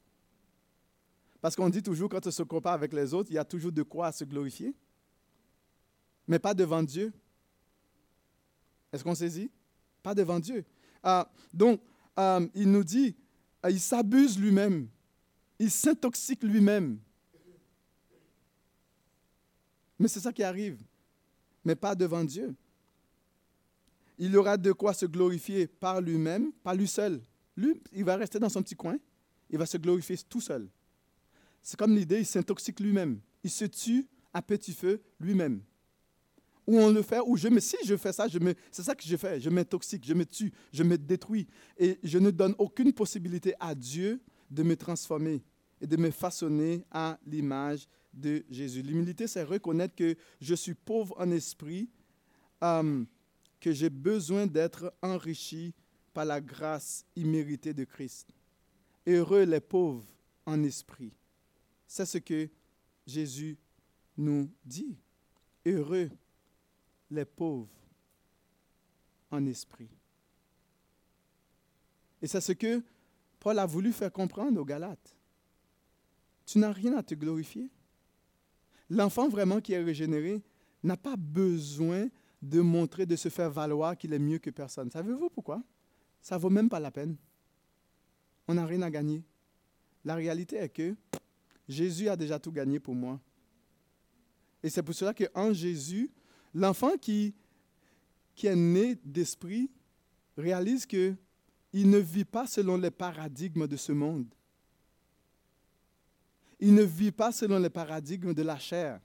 Parce 1.41 1.57
qu'on 1.57 1.67
dit 1.67 1.83
toujours, 1.83 2.07
quand 2.07 2.25
on 2.25 2.31
se 2.31 2.43
compare 2.43 2.71
avec 2.71 2.93
les 2.93 3.13
autres, 3.13 3.29
il 3.31 3.33
y 3.33 3.37
a 3.37 3.43
toujours 3.43 3.73
de 3.73 3.83
quoi 3.83 4.09
se 4.13 4.23
glorifier, 4.23 4.73
mais 6.25 6.39
pas 6.39 6.53
devant 6.53 6.81
Dieu. 6.81 7.11
Est-ce 8.93 9.03
qu'on 9.03 9.13
saisit? 9.13 9.51
Pas 10.01 10.15
devant 10.15 10.39
Dieu. 10.39 10.63
Ah, 11.03 11.29
donc, 11.53 11.81
euh, 12.17 12.47
il 12.55 12.71
nous 12.71 12.85
dit, 12.85 13.13
euh, 13.65 13.69
il 13.69 13.81
s'abuse 13.81 14.39
lui-même, 14.39 14.87
il 15.59 15.69
s'intoxique 15.69 16.43
lui-même. 16.43 16.97
Mais 19.99 20.07
c'est 20.07 20.21
ça 20.21 20.31
qui 20.31 20.43
arrive, 20.43 20.81
mais 21.65 21.75
pas 21.75 21.93
devant 21.93 22.23
Dieu 22.23 22.55
il 24.17 24.35
aura 24.37 24.57
de 24.57 24.71
quoi 24.71 24.93
se 24.93 25.05
glorifier 25.05 25.67
par 25.67 26.01
lui-même, 26.01 26.51
par 26.63 26.75
lui 26.75 26.87
seul. 26.87 27.21
Lui, 27.55 27.81
il 27.91 28.03
va 28.03 28.15
rester 28.15 28.39
dans 28.39 28.49
son 28.49 28.61
petit 28.61 28.75
coin, 28.75 28.97
il 29.49 29.57
va 29.57 29.65
se 29.65 29.77
glorifier 29.77 30.17
tout 30.29 30.41
seul. 30.41 30.67
C'est 31.61 31.77
comme 31.77 31.95
l'idée, 31.95 32.19
il 32.19 32.25
s'intoxique 32.25 32.79
lui-même. 32.79 33.19
Il 33.43 33.49
se 33.49 33.65
tue 33.65 34.07
à 34.33 34.41
petit 34.41 34.73
feu 34.73 35.01
lui-même. 35.19 35.61
Ou 36.65 36.77
on 36.77 36.91
le 36.91 37.01
fait, 37.01 37.19
ou 37.25 37.35
je 37.35 37.49
me, 37.49 37.59
si 37.59 37.75
je 37.85 37.95
fais 37.97 38.13
ça, 38.13 38.27
je 38.27 38.39
me, 38.39 38.53
c'est 38.71 38.83
ça 38.83 38.95
que 38.95 39.03
je 39.03 39.17
fais, 39.17 39.39
je 39.39 39.49
m'intoxique, 39.49 40.05
je 40.05 40.13
me 40.13 40.25
tue, 40.25 40.51
je 40.71 40.83
me 40.83 40.97
détruis. 40.97 41.47
Et 41.77 41.99
je 42.03 42.17
ne 42.17 42.31
donne 42.31 42.55
aucune 42.57 42.93
possibilité 42.93 43.53
à 43.59 43.75
Dieu 43.75 44.21
de 44.49 44.63
me 44.63 44.75
transformer 44.75 45.43
et 45.81 45.87
de 45.87 45.97
me 45.97 46.09
façonner 46.11 46.85
à 46.91 47.19
l'image 47.25 47.87
de 48.13 48.45
Jésus. 48.49 48.81
L'humilité, 48.81 49.27
c'est 49.27 49.43
reconnaître 49.43 49.95
que 49.95 50.15
je 50.39 50.55
suis 50.55 50.73
pauvre 50.73 51.15
en 51.19 51.31
esprit, 51.31 51.89
euh, 52.63 53.03
que 53.63 53.71
j'ai 53.71 53.89
besoin 53.89 54.45
d'être 54.45 54.93
enrichi 55.01 55.73
par 56.13 56.25
la 56.25 56.41
grâce 56.41 57.05
imméritée 57.15 57.73
de 57.73 57.85
Christ. 57.85 58.27
Heureux 59.07 59.43
les 59.43 59.61
pauvres 59.61 60.05
en 60.45 60.61
esprit. 60.63 61.13
C'est 61.87 62.05
ce 62.05 62.17
que 62.17 62.49
Jésus 63.07 63.57
nous 64.17 64.51
dit. 64.65 64.97
Heureux 65.65 66.09
les 67.09 67.23
pauvres 67.23 67.69
en 69.31 69.45
esprit. 69.45 69.89
Et 72.21 72.27
c'est 72.27 72.41
ce 72.41 72.51
que 72.51 72.83
Paul 73.39 73.59
a 73.59 73.65
voulu 73.65 73.93
faire 73.93 74.11
comprendre 74.11 74.59
aux 74.59 74.65
Galates. 74.65 75.15
Tu 76.45 76.59
n'as 76.59 76.73
rien 76.73 76.97
à 76.97 77.03
te 77.03 77.15
glorifier. 77.15 77.69
L'enfant 78.89 79.29
vraiment 79.29 79.61
qui 79.61 79.71
est 79.71 79.81
régénéré 79.81 80.43
n'a 80.83 80.97
pas 80.97 81.15
besoin 81.15 82.09
de 82.43 82.59
montrer, 82.59 83.05
de 83.05 83.15
se 83.15 83.29
faire 83.29 83.49
valoir 83.49 83.97
qu'il 83.97 84.11
est 84.11 84.19
mieux 84.19 84.37
que 84.37 84.49
personne. 84.49 84.91
Savez-vous 84.91 85.29
pourquoi? 85.29 85.63
Ça 86.21 86.35
ne 86.35 86.41
vaut 86.41 86.49
même 86.49 86.69
pas 86.69 86.79
la 86.79 86.91
peine. 86.91 87.15
On 88.49 88.53
n'a 88.53 88.65
rien 88.65 88.81
à 88.81 88.91
gagner. 88.91 89.23
La 90.03 90.15
réalité 90.15 90.57
est 90.57 90.69
que 90.69 90.93
Jésus 91.69 92.09
a 92.09 92.17
déjà 92.17 92.37
tout 92.39 92.51
gagné 92.51 92.81
pour 92.81 92.95
moi. 92.95 93.17
Et 94.61 94.69
c'est 94.69 94.83
pour 94.83 94.93
cela 94.93 95.13
qu'en 95.13 95.53
Jésus, 95.53 96.11
l'enfant 96.53 96.97
qui, 96.99 97.33
qui 98.35 98.47
est 98.47 98.55
né 98.55 98.97
d'esprit 99.05 99.71
réalise 100.37 100.85
qu'il 100.85 101.15
ne 101.73 101.97
vit 101.97 102.25
pas 102.25 102.45
selon 102.45 102.75
les 102.75 102.91
paradigmes 102.91 103.67
de 103.67 103.77
ce 103.77 103.93
monde. 103.93 104.27
Il 106.59 106.73
ne 106.75 106.83
vit 106.83 107.11
pas 107.11 107.31
selon 107.31 107.57
les 107.59 107.69
paradigmes 107.69 108.33
de 108.33 108.43
la 108.43 108.59
chair. 108.59 108.99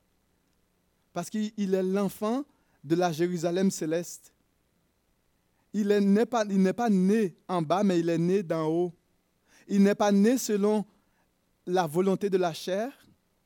Parce 1.12 1.30
qu'il 1.30 1.75
est 1.75 1.83
l'enfant 1.85 2.45
de 2.85 2.94
la 2.94 3.12
Jérusalem 3.12 3.70
céleste. 3.70 4.32
Il 5.73 5.88
n'est 5.88 6.26
pas, 6.26 6.44
né 6.90 7.37
en 7.47 7.62
bas, 7.62 7.85
mais 7.85 8.00
il 8.00 8.08
est 8.08 8.18
né 8.18 8.42
d'en 8.42 8.66
haut. 8.66 8.92
Il 9.66 9.82
n'est 9.82 9.94
pas 9.94 10.12
né 10.12 10.38
selon 10.38 10.85
la 11.66 11.87
volonté 11.87 12.30
de 12.30 12.38
la 12.38 12.54
chair, 12.54 12.90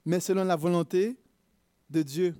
mais 0.04 0.20
selon 0.20 0.44
la 0.44 0.56
volonté 0.56 1.16
de 1.90 2.02
Dieu. 2.02 2.36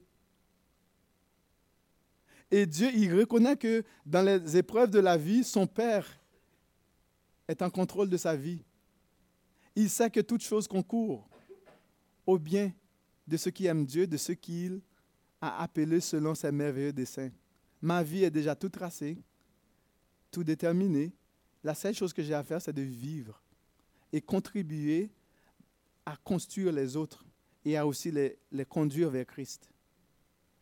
Et 2.51 2.67
Dieu, 2.67 2.91
il 2.95 3.19
reconnaît 3.19 3.57
que 3.57 3.83
dans 4.07 4.23
les 4.23 4.57
épreuves 4.57 4.91
de 4.91 5.01
la 5.01 5.17
vie, 5.17 5.43
son 5.43 5.67
Père 5.67 6.07
est 7.49 7.63
en 7.63 7.71
contrôle 7.71 8.09
de 8.09 8.17
sa 8.17 8.37
vie. 8.37 8.63
Il 9.75 9.89
sait 9.91 10.11
que 10.11 10.21
toute 10.21 10.43
chose 10.43 10.69
concourt 10.69 11.29
au 12.27 12.39
bien 12.39 12.73
de 13.27 13.37
ceux 13.37 13.51
qui 13.51 13.67
aiment 13.67 13.87
Dieu, 13.87 14.07
de 14.07 14.17
ceux 14.17 14.35
qu'il 14.35 14.81
a 15.43 15.61
appelés 15.61 16.01
selon 16.01 16.35
ses 16.35 16.53
merveilleux 16.53 16.93
desseins. 16.93 17.31
Ma 17.83 18.03
vie 18.03 18.23
est 18.23 18.31
déjà 18.31 18.55
tout 18.55 18.69
tracée, 18.69 19.19
tout 20.31 20.45
déterminée. 20.45 21.13
La 21.65 21.75
seule 21.75 21.95
chose 21.95 22.13
que 22.13 22.23
j'ai 22.23 22.33
à 22.33 22.45
faire, 22.45 22.63
c'est 22.63 22.73
de 22.73 22.83
vivre 22.83 23.43
et 24.13 24.21
contribuer 24.21 25.11
à 26.07 26.17
construire 26.17 26.73
les 26.73 26.97
autres 26.97 27.25
et 27.65 27.77
à 27.77 27.87
aussi 27.87 28.11
les, 28.13 28.39
conduire 28.67 29.11
vers 29.11 29.27
Christ. 29.27 29.69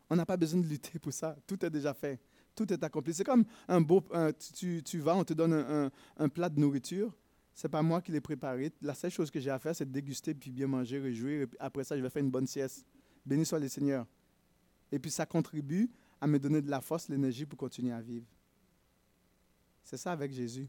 On 0.09 0.17
n'a 0.17 0.27
pas 0.27 0.37
besoin 0.37 0.61
de 0.61 0.67
lutter 0.67 0.99
pour 0.99 1.13
ça. 1.13 1.37
Tout 1.47 1.63
est 1.65 1.71
déjà 1.71 1.93
fait. 1.93 2.19
Tout 2.55 2.71
est 2.73 2.83
accompli. 2.83 3.15
C'est 3.15 3.25
comme 3.25 3.45
un 3.69 3.81
beau. 3.81 4.03
tu, 4.57 4.99
vas, 4.99 5.15
on 5.15 5.25
te 5.25 5.35
donne 5.35 5.53
un, 5.53 5.91
un 6.17 6.29
plat 6.29 6.49
de 6.49 6.59
nourriture. 6.59 7.15
Ce 7.55 7.67
n'est 7.67 7.71
pas 7.71 7.83
moi 7.83 8.01
qui 8.01 8.13
l'ai 8.13 8.21
préparé. 8.21 8.73
La 8.81 8.95
seule 8.95 9.11
chose 9.11 9.31
que 9.31 9.41
j'ai 9.41 9.51
à 9.51 9.59
faire, 9.59 9.77
c'est 9.77 9.85
de 9.85 9.93
déguster, 9.93 10.35
puis 10.35 10.51
bien 10.51 10.67
manger, 10.67 10.99
réjouir. 10.99 11.43
Et 11.43 11.49
après 11.59 11.85
ça, 11.85 11.97
je 11.97 12.03
vais 12.03 12.11
faire 12.11 12.23
une 12.23 12.31
bonne 12.31 12.47
sieste. 12.47 12.85
Béni 13.25 13.45
soit 13.45 13.59
le 13.59 13.69
Seigneur. 13.69 14.07
Et 14.93 14.99
puis 14.99 15.11
ça 15.11 15.27
contribue 15.27 15.91
à 16.21 16.27
me 16.27 16.39
donner 16.39 16.61
de 16.61 16.71
la 16.71 16.81
force, 16.81 17.09
l'énergie 17.09 17.47
pour 17.47 17.59
continuer 17.59 17.93
à 17.93 18.01
vivre. 18.01 18.27
C'est 19.85 19.97
ça 19.97 20.13
avec 20.13 20.33
Jésus. 20.33 20.69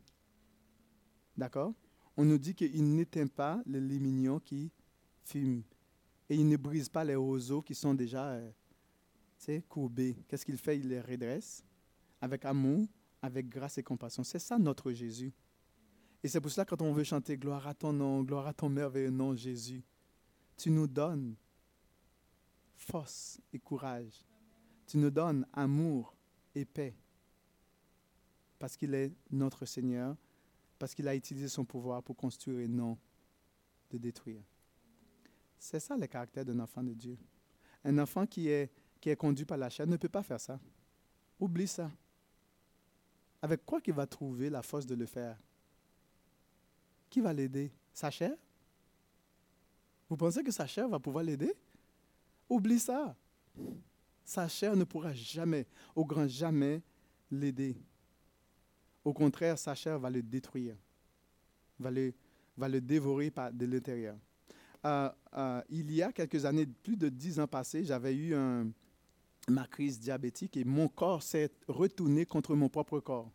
D'accord? 1.37 1.73
On 2.17 2.25
nous 2.25 2.37
dit 2.37 2.53
qu'il 2.53 2.95
n'éteint 2.95 3.27
pas 3.27 3.61
les 3.65 3.81
limignons 3.81 4.39
qui 4.39 4.71
fument. 5.23 5.63
Et 6.29 6.35
il 6.35 6.47
ne 6.47 6.57
brise 6.57 6.89
pas 6.89 7.03
les 7.03 7.15
roseaux 7.15 7.61
qui 7.61 7.75
sont 7.75 7.93
déjà 7.93 8.29
euh, 8.29 8.51
courbés. 9.67 10.15
Qu'est-ce 10.27 10.45
qu'il 10.45 10.57
fait? 10.57 10.79
Il 10.79 10.89
les 10.89 11.01
redresse 11.01 11.63
avec 12.21 12.45
amour, 12.45 12.87
avec 13.21 13.49
grâce 13.49 13.77
et 13.77 13.83
compassion. 13.83 14.23
C'est 14.23 14.39
ça 14.39 14.57
notre 14.57 14.91
Jésus. 14.91 15.33
Et 16.23 16.27
c'est 16.27 16.39
pour 16.39 16.51
cela 16.51 16.65
quand 16.65 16.81
on 16.81 16.93
veut 16.93 17.03
chanter 17.03 17.37
gloire 17.37 17.67
à 17.67 17.73
ton 17.73 17.91
nom, 17.91 18.23
gloire 18.23 18.47
à 18.47 18.53
ton 18.53 18.69
merveilleux 18.69 19.09
nom, 19.09 19.35
Jésus, 19.35 19.83
tu 20.55 20.69
nous 20.69 20.87
donnes 20.87 21.35
force 22.81 23.39
et 23.53 23.59
courage. 23.59 24.25
Tu 24.87 24.97
nous 24.97 25.09
donnes 25.09 25.45
amour 25.53 26.15
et 26.55 26.65
paix. 26.65 26.95
Parce 28.59 28.75
qu'il 28.75 28.93
est 28.93 29.11
notre 29.29 29.65
Seigneur, 29.65 30.15
parce 30.77 30.93
qu'il 30.93 31.07
a 31.07 31.15
utilisé 31.15 31.47
son 31.47 31.65
pouvoir 31.65 32.03
pour 32.03 32.15
construire 32.15 32.59
et 32.59 32.67
non 32.67 32.97
de 33.89 33.97
détruire. 33.97 34.43
C'est 35.57 35.79
ça 35.79 35.95
le 35.95 36.07
caractère 36.07 36.43
d'un 36.43 36.59
enfant 36.59 36.83
de 36.83 36.93
Dieu. 36.93 37.17
Un 37.83 37.97
enfant 37.99 38.25
qui 38.25 38.47
est, 38.47 38.71
qui 38.99 39.09
est 39.09 39.15
conduit 39.15 39.45
par 39.45 39.57
la 39.57 39.69
chair 39.69 39.87
ne 39.87 39.97
peut 39.97 40.09
pas 40.09 40.23
faire 40.23 40.39
ça. 40.39 40.59
Oublie 41.39 41.67
ça. 41.67 41.91
Avec 43.41 43.65
quoi 43.65 43.81
qu'il 43.81 43.93
va 43.93 44.05
trouver 44.05 44.49
la 44.49 44.61
force 44.61 44.85
de 44.85 44.95
le 44.95 45.05
faire? 45.05 45.37
Qui 47.09 47.21
va 47.21 47.33
l'aider? 47.33 47.71
Sa 47.93 48.11
chair? 48.11 48.35
Vous 50.09 50.17
pensez 50.17 50.43
que 50.43 50.51
sa 50.51 50.67
chair 50.67 50.87
va 50.87 50.99
pouvoir 50.99 51.23
l'aider? 51.23 51.55
Oublie 52.51 52.79
ça. 52.79 53.15
Sa 54.23 54.47
chair 54.47 54.75
ne 54.75 54.83
pourra 54.83 55.13
jamais, 55.13 55.65
au 55.95 56.05
grand 56.05 56.27
jamais, 56.27 56.81
l'aider. 57.31 57.75
Au 59.03 59.13
contraire, 59.13 59.57
sa 59.57 59.73
chair 59.73 59.97
va 59.97 60.09
le 60.09 60.21
détruire, 60.21 60.75
va 61.79 61.89
le, 61.89 62.13
va 62.57 62.69
le 62.69 62.81
dévorer 62.81 63.31
par, 63.31 63.51
de 63.51 63.65
l'intérieur. 63.65 64.17
Euh, 64.85 65.09
euh, 65.33 65.61
il 65.69 65.91
y 65.91 66.03
a 66.03 66.11
quelques 66.11 66.45
années, 66.45 66.65
plus 66.65 66.97
de 66.97 67.09
dix 67.09 67.39
ans 67.39 67.47
passés, 67.47 67.83
j'avais 67.83 68.15
eu 68.15 68.35
ma 69.47 69.65
crise 69.65 69.99
diabétique 69.99 70.57
et 70.57 70.63
mon 70.63 70.87
corps 70.87 71.23
s'est 71.23 71.51
retourné 71.67 72.25
contre 72.25 72.55
mon 72.55 72.69
propre 72.69 72.99
corps. 72.99 73.31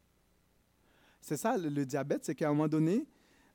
C'est 1.21 1.37
ça 1.37 1.57
le 1.57 1.85
diabète, 1.85 2.25
c'est 2.25 2.35
qu'à 2.35 2.49
un 2.49 2.53
moment 2.53 2.69
donné, 2.69 3.07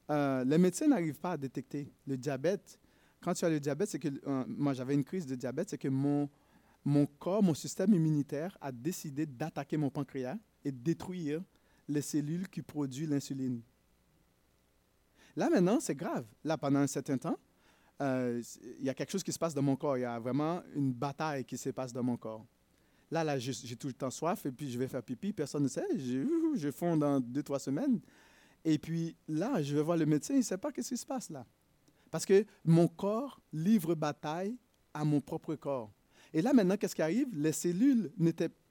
euh, 0.10 0.43
les 0.43 0.58
médecins 0.58 0.88
n'arrivent 0.88 1.19
pas 1.19 1.34
à 1.34 1.38
détecter 1.38 1.89
le 2.06 2.17
diabète. 2.17 2.78
Quand 3.21 3.34
tu 3.34 3.45
as 3.45 3.49
le 3.49 3.60
diabète, 3.60 3.89
c'est 3.89 3.99
que 3.99 4.10
euh, 4.27 4.43
moi 4.47 4.73
j'avais 4.73 4.93
une 4.93 5.03
crise 5.03 5.25
de 5.25 5.36
diabète, 5.36 5.69
c'est 5.69 5.77
que 5.77 5.88
mon, 5.88 6.29
mon 6.84 7.05
corps, 7.05 7.43
mon 7.43 7.53
système 7.53 7.93
immunitaire 7.93 8.57
a 8.60 8.71
décidé 8.71 9.25
d'attaquer 9.25 9.77
mon 9.77 9.89
pancréas 9.89 10.38
et 10.65 10.71
détruire 10.71 11.41
les 11.88 12.01
cellules 12.01 12.47
qui 12.49 12.62
produisent 12.62 13.10
l'insuline. 13.10 13.62
Là 15.36 15.49
maintenant, 15.49 15.79
c'est 15.79 15.95
grave. 15.95 16.25
Là, 16.43 16.57
pendant 16.57 16.79
un 16.79 16.88
certain 16.88 17.17
temps, 17.17 17.38
euh, 18.01 18.41
il 18.79 18.86
y 18.86 18.89
a 18.89 18.93
quelque 18.93 19.12
chose 19.12 19.23
qui 19.23 19.31
se 19.31 19.39
passe 19.39 19.53
dans 19.53 19.62
mon 19.62 19.75
corps. 19.75 19.97
Il 19.97 20.01
y 20.01 20.05
a 20.05 20.19
vraiment 20.19 20.62
une 20.75 20.91
bataille 20.91 21.45
qui 21.45 21.57
se 21.57 21.69
passe 21.69 21.93
dans 21.93 22.03
mon 22.03 22.17
corps. 22.17 22.45
Là, 23.12 23.23
là 23.23 23.38
j'ai 23.38 23.75
tout 23.75 23.88
le 23.88 23.93
temps 23.93 24.10
soif 24.10 24.45
et 24.45 24.51
puis 24.51 24.71
je 24.71 24.79
vais 24.79 24.88
faire 24.88 25.03
pipi. 25.03 25.31
Personne 25.31 25.63
ne 25.63 25.67
sait. 25.67 25.86
Je, 25.95 26.25
je 26.55 26.71
fonds 26.71 26.97
dans 26.97 27.19
deux, 27.19 27.43
trois 27.43 27.60
semaines. 27.60 27.99
Et 28.63 28.77
puis 28.77 29.15
là, 29.27 29.62
je 29.62 29.75
vais 29.75 29.81
voir 29.81 29.97
le 29.97 30.05
médecin, 30.05 30.34
il 30.34 30.38
ne 30.38 30.43
sait 30.43 30.57
pas 30.57 30.69
ce 30.75 30.89
qui 30.89 30.97
se 30.97 31.05
passe 31.05 31.29
là. 31.29 31.45
Parce 32.12 32.26
que 32.26 32.45
mon 32.65 32.88
corps 32.88 33.41
livre 33.54 33.95
bataille 33.95 34.58
à 34.93 35.06
mon 35.06 35.21
propre 35.21 35.56
corps. 35.56 35.91
Et 36.34 36.41
là, 36.41 36.54
maintenant, 36.54 36.78
qu'est-ce 36.78 36.95
qui 36.95 37.02
arrive? 37.02 37.28
Les 37.34 37.52
cellules 37.52 38.12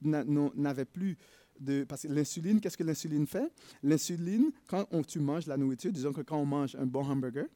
n'avaient 0.00 0.85
plus 0.85 1.16
de... 1.59 1.85
Parce 1.85 2.03
que 2.03 2.09
l'insuline, 2.09 2.61
qu'est-ce 2.61 2.76
que 2.76 2.85
l'insuline 2.85 3.26
fait? 3.26 3.53
L'insuline, 3.83 4.50
quand 4.68 4.87
tu 5.07 5.18
manges 5.18 5.46
la 5.46 5.57
nourriture, 5.57 5.92
disons 5.92 6.12
que 6.12 6.22
quand 6.22 6.38
on 6.38 6.46
mange 6.46 6.74
un 6.76 6.87
bon 6.87 7.05
hamburger, 7.05 7.46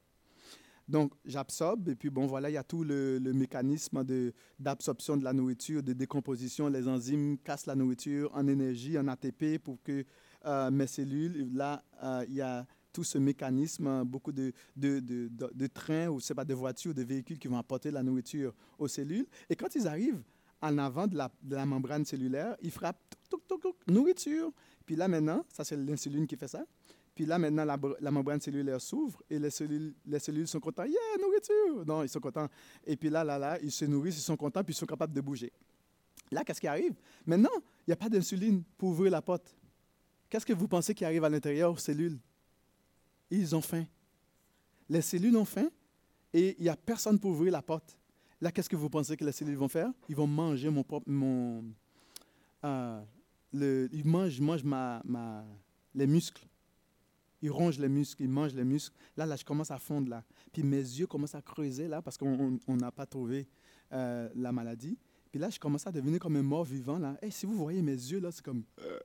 donc 0.87 1.14
j'absorbe, 1.25 1.88
et 1.88 1.94
puis 1.94 2.11
bon, 2.11 2.27
voilà, 2.27 2.51
il 2.51 2.55
y 2.55 2.59
a 2.59 2.62
tout 2.62 2.85
le, 2.85 3.18
le 3.18 3.33
mécanisme 3.33 4.05
d'absorption 4.59 5.14
de, 5.14 5.20
de 5.20 5.25
la 5.25 5.33
nourriture, 5.33 5.83
de 5.83 5.94
décomposition. 5.94 6.68
Les 6.68 6.87
enzymes 6.87 7.38
cassent 7.38 7.64
la 7.66 7.75
nourriture 7.75 8.31
en 8.35 8.47
énergie, 8.47 8.99
en 8.99 9.09
ATP, 9.09 9.59
pour 9.62 9.83
que 9.83 10.05
euh, 10.44 10.70
mes 10.70 10.87
cellules. 10.87 11.49
Là, 11.55 11.83
euh, 12.03 12.25
il 12.29 12.35
y 12.35 12.42
a 12.42 12.66
tout 12.94 13.04
ce 13.04 13.18
mécanisme, 13.18 14.04
beaucoup 14.04 14.33
de, 14.33 14.52
de, 14.76 15.00
de, 15.00 15.66
trains 15.66 16.07
ou 16.07 16.20
pas, 16.35 16.44
de 16.44 16.54
voitures, 16.54 16.94
de 16.94 17.02
véhicules 17.02 17.38
qui 17.38 17.48
vont 17.48 17.59
apporter 17.59 17.90
la 17.90 18.02
nourriture 18.02 18.54
aux 18.78 18.88
cellules. 18.88 19.26
Et 19.50 19.57
quand 19.57 19.74
ils 19.74 19.87
arrivent 19.88 20.22
en 20.62 20.78
avant 20.78 21.07
de 21.09 21.16
la, 21.16 21.66
membrane 21.66 22.04
cellulaire, 22.04 22.57
ils 22.62 22.70
frappent 22.70 23.16
nourriture. 23.88 24.52
Puis 24.87 24.94
là 24.94 25.09
maintenant, 25.09 25.44
ça 25.52 25.64
c'est 25.64 25.76
l'insuline 25.76 26.26
qui 26.26 26.37
fait 26.37 26.48
ça. 26.48 26.64
Puis 27.14 27.26
là, 27.26 27.38
maintenant, 27.38 27.64
la, 27.64 28.11
membrane 28.11 28.40
cellulaire 28.40 28.80
s'ouvre 28.80 29.22
et 29.30 29.38
les 29.38 29.50
cellules, 29.50 29.94
les 30.04 30.18
cellules 30.18 30.48
sont 30.48 30.59
contents. 30.59 30.85
Yeah, 30.85 30.98
nourriture! 31.20 31.87
Non, 31.87 32.02
ils 32.02 32.09
sont 32.09 32.18
contents. 32.18 32.48
Et 32.85 32.96
puis 32.96 33.09
là, 33.09 33.22
là, 33.22 33.38
là, 33.38 33.59
ils 33.62 33.70
se 33.70 33.85
nourrissent, 33.85 34.16
ils 34.16 34.22
sont 34.22 34.37
contents, 34.37 34.64
puis 34.64 34.74
ils 34.74 34.76
sont 34.76 34.87
capables 34.87 35.12
de 35.12 35.20
bouger. 35.20 35.52
Là, 36.33 36.42
qu'est-ce 36.42 36.61
qui 36.61 36.66
arrive? 36.66 36.94
Maintenant, 37.24 37.50
il 37.87 37.90
n'y 37.90 37.92
a 37.92 37.96
pas 37.96 38.09
d'insuline 38.09 38.64
pour 38.76 38.88
ouvrir 38.88 39.12
la 39.12 39.22
porte. 39.22 39.54
Qu'est-ce 40.28 40.44
que 40.44 40.52
vous 40.52 40.66
pensez 40.66 40.92
qui 40.92 41.04
arrive 41.04 41.22
à 41.22 41.28
l'intérieur 41.28 41.72
aux 41.72 41.76
cellules? 41.76 42.18
Ils 43.38 43.55
ont 43.55 43.61
faim. 43.61 43.85
Les 44.88 45.03
cellules 45.03 45.37
ont 45.37 45.44
faim 45.44 45.68
et 46.33 46.57
il 46.59 46.62
n'y 46.62 46.68
a 46.68 46.77
personne 46.77 47.18
pour 47.18 47.33
ouvrir 47.33 47.53
la 47.53 47.62
porte. 47.62 47.97
Là, 48.40 48.53
qu'est-ce 48.53 48.68
que 48.68 48.77
vous 48.77 48.90
pensez 48.90 49.16
que 49.16 49.25
les 49.25 49.33
cellules 49.33 49.57
vont 49.57 49.68
faire? 49.68 49.90
Ils 50.09 50.16
vont 50.16 50.27
manger 50.27 50.70
mon, 50.70 50.85
mon 51.07 51.64
euh, 52.64 53.03
le, 53.53 53.88
ils 53.92 54.07
mangent, 54.07 54.40
mangent 54.40 54.64
ma, 54.64 55.01
ma, 55.05 55.44
les 55.94 56.07
muscles. 56.07 56.47
Ils 57.42 57.51
rongent 57.51 57.79
les 57.79 57.88
muscles, 57.88 58.23
ils 58.23 58.29
mangent 58.29 58.55
les 58.55 58.64
muscles. 58.64 58.97
Là, 59.16 59.27
là, 59.27 59.37
je 59.37 59.44
commence 59.44 59.70
à 59.70 59.79
fondre 59.79 60.09
là. 60.09 60.25
Puis 60.53 60.62
mes 60.62 60.79
yeux 60.79 61.07
commencent 61.07 61.35
à 61.35 61.42
creuser 61.42 61.88
là 61.88 62.03
parce 62.03 62.16
qu'on 62.16 62.59
n'a 62.68 62.90
pas 62.90 63.07
trouvé 63.07 63.47
euh, 63.92 64.29
la 64.35 64.53
maladie. 64.53 64.97
Puis 65.31 65.40
là, 65.40 65.51
je 65.51 65.59
commence 65.59 65.87
à 65.87 65.92
devenir 65.92 66.20
comme 66.20 66.37
un 66.37 66.42
mort 66.42 66.64
vivant 66.64 66.99
là. 66.99 67.16
Et 67.20 67.31
si 67.31 67.47
vous 67.47 67.55
voyez 67.55 67.83
mes 67.83 67.92
yeux 67.92 68.20
là, 68.20 68.31
c'est 68.31 68.44
comme... 68.44 68.64
Euh, 68.81 68.99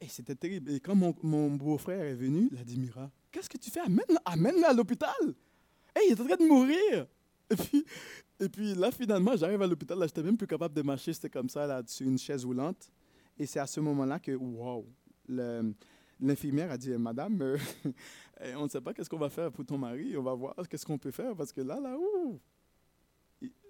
et 0.00 0.08
c'était 0.08 0.34
terrible. 0.34 0.70
Et 0.70 0.80
quand 0.80 0.94
mon, 0.94 1.14
mon 1.22 1.50
beau-frère 1.50 2.00
est 2.00 2.14
venu, 2.14 2.48
il 2.50 2.58
a 2.58 2.64
dit, 2.64 2.78
Mira, 2.78 3.10
qu'est-ce 3.30 3.48
que 3.48 3.58
tu 3.58 3.70
fais? 3.70 3.80
Amène-le 3.80 4.16
amène 4.24 4.64
à 4.64 4.72
l'hôpital. 4.72 5.34
Hey, 5.94 6.08
il 6.08 6.12
est 6.12 6.20
en 6.20 6.26
train 6.26 6.36
de 6.36 6.48
mourir. 6.48 7.06
Et 7.50 7.56
puis, 7.56 7.84
et 8.38 8.48
puis 8.48 8.74
là, 8.74 8.90
finalement, 8.90 9.36
j'arrive 9.36 9.60
à 9.60 9.66
l'hôpital. 9.66 9.98
Là, 9.98 10.06
j'étais 10.06 10.22
même 10.22 10.36
plus 10.36 10.46
capable 10.46 10.74
de 10.74 10.82
marcher. 10.82 11.12
C'était 11.12 11.30
comme 11.30 11.48
ça, 11.48 11.66
là, 11.66 11.82
sur 11.86 12.06
une 12.06 12.18
chaise 12.18 12.44
roulante. 12.44 12.90
Et 13.38 13.46
c'est 13.46 13.58
à 13.58 13.66
ce 13.66 13.80
moment-là 13.80 14.18
que, 14.18 14.32
wow, 14.32 14.86
l'infirmière 16.20 16.70
a 16.70 16.78
dit, 16.78 16.90
Madame, 16.90 17.40
euh, 17.42 17.58
on 18.56 18.64
ne 18.64 18.68
sait 18.68 18.80
pas 18.80 18.94
qu'est-ce 18.94 19.10
qu'on 19.10 19.18
va 19.18 19.30
faire 19.30 19.50
pour 19.50 19.64
ton 19.64 19.78
mari. 19.78 20.16
On 20.16 20.22
va 20.22 20.34
voir 20.34 20.54
qu'est-ce 20.68 20.86
qu'on 20.86 20.98
peut 20.98 21.10
faire 21.10 21.34
parce 21.34 21.52
que 21.52 21.60
là, 21.60 21.80
là, 21.80 21.96
ouh. 21.98 22.40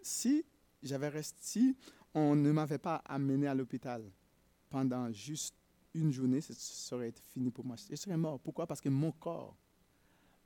Si 0.02 0.44
j'avais 0.82 1.08
resté, 1.08 1.76
on 2.14 2.34
ne 2.34 2.50
m'avait 2.52 2.78
pas 2.78 2.96
amené 3.06 3.46
à 3.46 3.54
l'hôpital 3.54 4.02
pendant 4.70 5.10
juste 5.12 5.54
une 5.94 6.12
journée, 6.12 6.40
ça 6.40 6.54
serait 6.54 7.12
fini 7.32 7.50
pour 7.50 7.64
moi. 7.64 7.76
Je 7.90 7.96
serais 7.96 8.16
mort. 8.16 8.40
Pourquoi? 8.40 8.66
Parce 8.66 8.80
que 8.80 8.88
mon 8.88 9.12
corps 9.12 9.56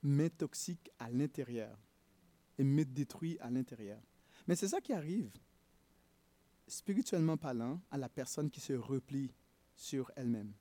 m'intoxique 0.03 0.91
à 0.99 1.11
l'intérieur 1.11 1.77
et 2.59 2.65
me 2.65 2.85
détruit 2.85 3.39
à 3.41 3.51
l'intérieur. 3.51 4.01
Mais 4.47 4.57
c'est 4.57 4.69
ça 4.69 4.81
qui 4.81 4.93
arrive, 4.93 5.31
spirituellement 6.67 7.37
parlant, 7.37 7.81
à 7.91 7.99
la 7.99 8.09
personne 8.09 8.51
qui 8.51 8.61
se 8.61 8.75
replie 8.75 9.33
sur 9.75 10.11
elle-même. 10.17 10.53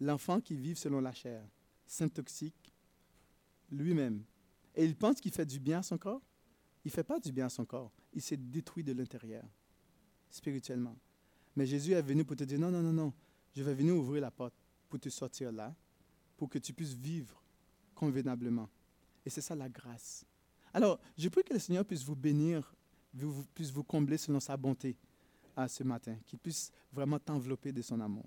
L'enfant 0.00 0.40
qui 0.40 0.54
vit 0.54 0.76
selon 0.76 1.00
la 1.00 1.12
chair 1.12 1.42
s'intoxique 1.86 2.72
lui-même. 3.70 4.24
Et 4.74 4.84
il 4.84 4.94
pense 4.94 5.20
qu'il 5.20 5.32
fait 5.32 5.46
du 5.46 5.58
bien 5.58 5.78
à 5.78 5.82
son 5.82 5.96
corps. 5.96 6.22
Il 6.84 6.88
ne 6.88 6.92
fait 6.92 7.04
pas 7.04 7.18
du 7.18 7.32
bien 7.32 7.46
à 7.46 7.48
son 7.48 7.64
corps. 7.64 7.92
Il 8.12 8.20
s'est 8.20 8.36
détruit 8.36 8.84
de 8.84 8.92
l'intérieur, 8.92 9.44
spirituellement. 10.30 10.96
Mais 11.56 11.66
Jésus 11.66 11.92
est 11.92 12.02
venu 12.02 12.24
pour 12.24 12.36
te 12.36 12.44
dire, 12.44 12.58
non, 12.58 12.70
non, 12.70 12.82
non, 12.82 12.92
non, 12.92 13.12
je 13.56 13.62
vais 13.62 13.74
venir 13.74 13.96
ouvrir 13.96 14.20
la 14.20 14.30
porte 14.30 14.54
pour 14.88 15.00
te 15.00 15.08
sortir 15.08 15.50
là, 15.50 15.74
pour 16.36 16.50
que 16.50 16.58
tu 16.58 16.74
puisses 16.74 16.92
vivre 16.92 17.42
convenablement. 17.94 18.68
Et 19.24 19.30
c'est 19.30 19.40
ça 19.40 19.54
la 19.54 19.68
grâce. 19.68 20.24
Alors, 20.74 21.00
je 21.16 21.28
prie 21.30 21.42
que 21.42 21.54
le 21.54 21.58
Seigneur 21.58 21.84
puisse 21.84 22.04
vous 22.04 22.14
bénir, 22.14 22.74
puisse 23.54 23.70
vous 23.70 23.82
combler 23.82 24.18
selon 24.18 24.40
sa 24.40 24.56
bonté 24.58 24.94
à 25.56 25.68
ce 25.68 25.82
matin, 25.82 26.16
qu'il 26.26 26.38
puisse 26.38 26.70
vraiment 26.92 27.18
t'envelopper 27.18 27.72
de 27.72 27.80
son 27.80 27.98
amour. 28.00 28.26